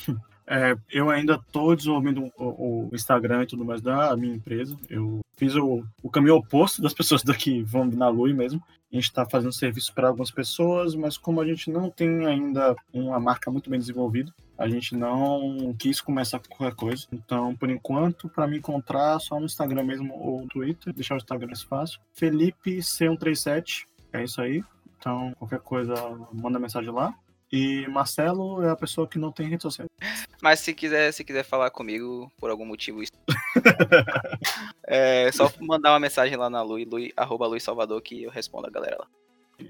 É, 0.52 0.76
eu 0.90 1.08
ainda 1.08 1.34
estou 1.34 1.76
desenvolvendo 1.76 2.28
o, 2.36 2.88
o, 2.88 2.90
Instagram 2.92 3.44
e 3.44 3.46
tudo 3.46 3.64
mais 3.64 3.80
da 3.80 4.16
minha 4.16 4.34
empresa. 4.34 4.76
Eu 4.88 5.20
fiz 5.36 5.54
o, 5.54 5.84
o 6.02 6.10
caminho 6.10 6.34
oposto 6.34 6.82
das 6.82 6.92
pessoas 6.92 7.22
daqui 7.22 7.62
vão 7.62 7.84
na 7.84 8.08
Lui 8.08 8.34
mesmo. 8.34 8.60
A 8.90 8.96
gente 8.96 9.04
está 9.04 9.24
fazendo 9.24 9.52
serviço 9.52 9.94
para 9.94 10.08
algumas 10.08 10.32
pessoas, 10.32 10.96
mas 10.96 11.16
como 11.16 11.40
a 11.40 11.46
gente 11.46 11.70
não 11.70 11.88
tem 11.88 12.26
ainda 12.26 12.74
uma 12.92 13.20
marca 13.20 13.48
muito 13.48 13.70
bem 13.70 13.78
desenvolvida, 13.78 14.34
a 14.60 14.68
gente 14.68 14.94
não 14.94 15.74
quis 15.78 16.02
começar 16.02 16.38
com 16.38 16.54
qualquer 16.54 16.76
coisa. 16.76 17.06
Então, 17.10 17.56
por 17.56 17.70
enquanto, 17.70 18.28
para 18.28 18.46
me 18.46 18.58
encontrar, 18.58 19.18
só 19.18 19.40
no 19.40 19.46
Instagram 19.46 19.82
mesmo 19.84 20.14
ou 20.14 20.42
no 20.42 20.48
Twitter, 20.48 20.92
deixar 20.92 21.14
o 21.14 21.16
Instagram 21.16 21.46
mais 21.46 21.62
fácil. 21.62 21.98
Felipe 22.12 22.76
C137, 22.76 23.86
é 24.12 24.22
isso 24.22 24.38
aí. 24.42 24.62
Então, 24.98 25.34
qualquer 25.38 25.60
coisa, 25.60 25.94
manda 26.30 26.58
mensagem 26.58 26.90
lá. 26.90 27.14
E 27.50 27.88
Marcelo 27.88 28.62
é 28.62 28.68
a 28.68 28.76
pessoa 28.76 29.08
que 29.08 29.18
não 29.18 29.32
tem 29.32 29.48
rede 29.48 29.62
social. 29.62 29.88
Mas 30.42 30.60
se 30.60 30.74
quiser, 30.74 31.10
se 31.12 31.24
quiser 31.24 31.42
falar 31.42 31.70
comigo 31.70 32.30
por 32.38 32.50
algum 32.50 32.66
motivo, 32.66 33.00
é 34.86 35.32
só 35.32 35.50
mandar 35.58 35.92
uma 35.92 36.00
mensagem 36.00 36.36
lá 36.36 36.50
na 36.50 36.60
Lui, 36.60 36.84
Lui 36.84 37.12
arroba 37.16 37.46
Luiz 37.46 37.62
Salvador, 37.62 38.02
que 38.02 38.24
eu 38.24 38.30
respondo 38.30 38.66
a 38.66 38.70
galera 38.70 38.98
lá. 39.00 39.06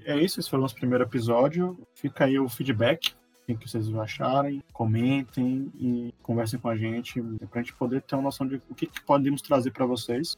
É 0.05 0.17
isso, 0.17 0.39
esse 0.39 0.49
foi 0.49 0.59
o 0.59 0.61
nosso 0.61 0.75
primeiro 0.75 1.05
episódio. 1.05 1.77
Fica 1.95 2.25
aí 2.25 2.37
o 2.37 2.47
feedback, 2.47 3.13
o 3.47 3.57
que 3.57 3.69
vocês 3.69 3.93
acharem, 3.95 4.63
comentem 4.71 5.71
e 5.79 6.13
conversem 6.23 6.59
com 6.59 6.69
a 6.69 6.77
gente, 6.77 7.21
pra 7.49 7.61
gente 7.61 7.73
poder 7.73 8.01
ter 8.01 8.15
uma 8.15 8.23
noção 8.23 8.47
de 8.47 8.61
o 8.69 8.75
que, 8.75 8.87
que 8.87 9.01
podemos 9.01 9.41
trazer 9.41 9.71
para 9.71 9.85
vocês 9.85 10.37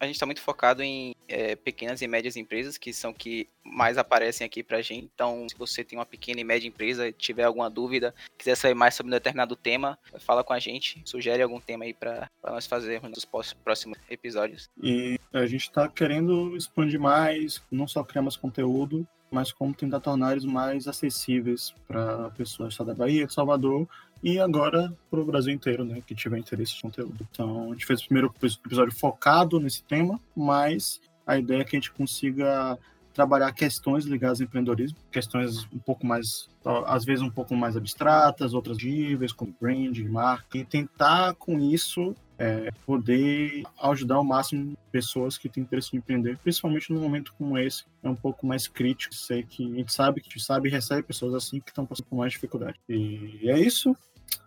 a 0.00 0.06
gente 0.06 0.14
está 0.14 0.26
muito 0.26 0.40
focado 0.40 0.82
em 0.82 1.14
é, 1.26 1.56
pequenas 1.56 2.00
e 2.02 2.06
médias 2.06 2.36
empresas, 2.36 2.78
que 2.78 2.92
são 2.92 3.12
que 3.12 3.48
mais 3.64 3.98
aparecem 3.98 4.44
aqui 4.44 4.62
para 4.62 4.78
a 4.78 4.82
gente. 4.82 5.10
Então, 5.12 5.48
se 5.48 5.56
você 5.56 5.82
tem 5.82 5.98
uma 5.98 6.06
pequena 6.06 6.40
e 6.40 6.44
média 6.44 6.68
empresa, 6.68 7.12
tiver 7.12 7.42
alguma 7.42 7.68
dúvida, 7.68 8.14
quiser 8.36 8.54
saber 8.54 8.74
mais 8.74 8.94
sobre 8.94 9.10
um 9.10 9.16
determinado 9.16 9.56
tema, 9.56 9.98
fala 10.20 10.44
com 10.44 10.52
a 10.52 10.58
gente, 10.58 11.02
sugere 11.04 11.42
algum 11.42 11.60
tema 11.60 11.84
aí 11.84 11.92
para 11.92 12.30
nós 12.44 12.66
fazermos 12.66 13.10
nos 13.10 13.24
próximos 13.54 13.98
episódios. 14.08 14.70
E 14.80 15.18
a 15.32 15.46
gente 15.46 15.62
está 15.62 15.88
querendo 15.88 16.56
expandir 16.56 17.00
mais, 17.00 17.60
não 17.70 17.88
só 17.88 18.04
criar 18.04 18.22
mais 18.22 18.36
conteúdo, 18.36 19.06
mas 19.30 19.52
como 19.52 19.74
tentar 19.74 20.00
tornar 20.00 20.32
eles 20.32 20.44
mais 20.44 20.88
acessíveis 20.88 21.74
para 21.86 22.30
pessoas 22.30 22.76
da 22.76 22.94
Bahia, 22.94 23.28
Salvador 23.28 23.88
e 24.22 24.38
agora 24.38 24.92
para 25.10 25.20
o 25.20 25.24
Brasil 25.24 25.52
inteiro, 25.52 25.84
né, 25.84 26.02
que 26.06 26.14
tiver 26.14 26.38
interesse 26.38 26.76
em 26.76 26.80
conteúdo. 26.80 27.26
Então, 27.30 27.66
a 27.66 27.72
gente 27.72 27.86
fez 27.86 28.00
o 28.00 28.06
primeiro 28.06 28.34
episódio 28.42 28.94
focado 28.94 29.60
nesse 29.60 29.82
tema, 29.84 30.18
mas 30.34 31.00
a 31.26 31.38
ideia 31.38 31.60
é 31.60 31.64
que 31.64 31.76
a 31.76 31.78
gente 31.78 31.92
consiga 31.92 32.78
trabalhar 33.12 33.52
questões 33.52 34.04
ligadas 34.04 34.40
ao 34.40 34.46
empreendedorismo, 34.46 34.96
questões 35.10 35.66
um 35.72 35.78
pouco 35.78 36.06
mais, 36.06 36.48
às 36.86 37.04
vezes 37.04 37.22
um 37.22 37.30
pouco 37.30 37.54
mais 37.54 37.76
abstratas, 37.76 38.54
outras 38.54 38.78
díveis, 38.78 39.32
como 39.32 39.54
brand, 39.60 39.98
marca, 40.08 40.56
e 40.56 40.64
tentar 40.64 41.34
com 41.34 41.58
isso 41.58 42.14
é, 42.38 42.70
poder 42.86 43.64
ajudar 43.82 44.14
ao 44.14 44.24
máximo 44.24 44.78
pessoas 44.92 45.36
que 45.36 45.48
têm 45.48 45.64
interesse 45.64 45.94
em 45.94 45.98
empreender, 45.98 46.38
principalmente 46.38 46.92
num 46.92 47.00
momento 47.00 47.34
como 47.36 47.58
esse, 47.58 47.84
é 48.02 48.08
um 48.08 48.14
pouco 48.14 48.46
mais 48.46 48.68
crítico. 48.68 49.14
Sei 49.14 49.42
que 49.42 49.64
a 49.64 49.76
gente 49.76 49.92
sabe 49.92 50.20
que 50.20 50.28
a 50.28 50.30
gente 50.30 50.44
sabe 50.44 50.68
e 50.68 50.72
recebe 50.72 51.02
pessoas 51.02 51.34
assim 51.34 51.60
que 51.60 51.70
estão 51.70 51.84
passando 51.84 52.06
por 52.06 52.16
mais 52.16 52.32
dificuldade. 52.32 52.78
E 52.88 53.50
é 53.50 53.58
isso. 53.58 53.94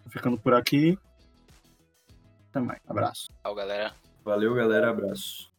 Ficando 0.07 0.37
por 0.37 0.53
aqui. 0.53 0.97
Até 2.49 2.59
mais. 2.59 2.79
Abraço. 2.87 3.29
Tchau, 3.43 3.55
galera. 3.55 3.93
Valeu, 4.23 4.53
galera. 4.53 4.89
Abraço. 4.89 5.50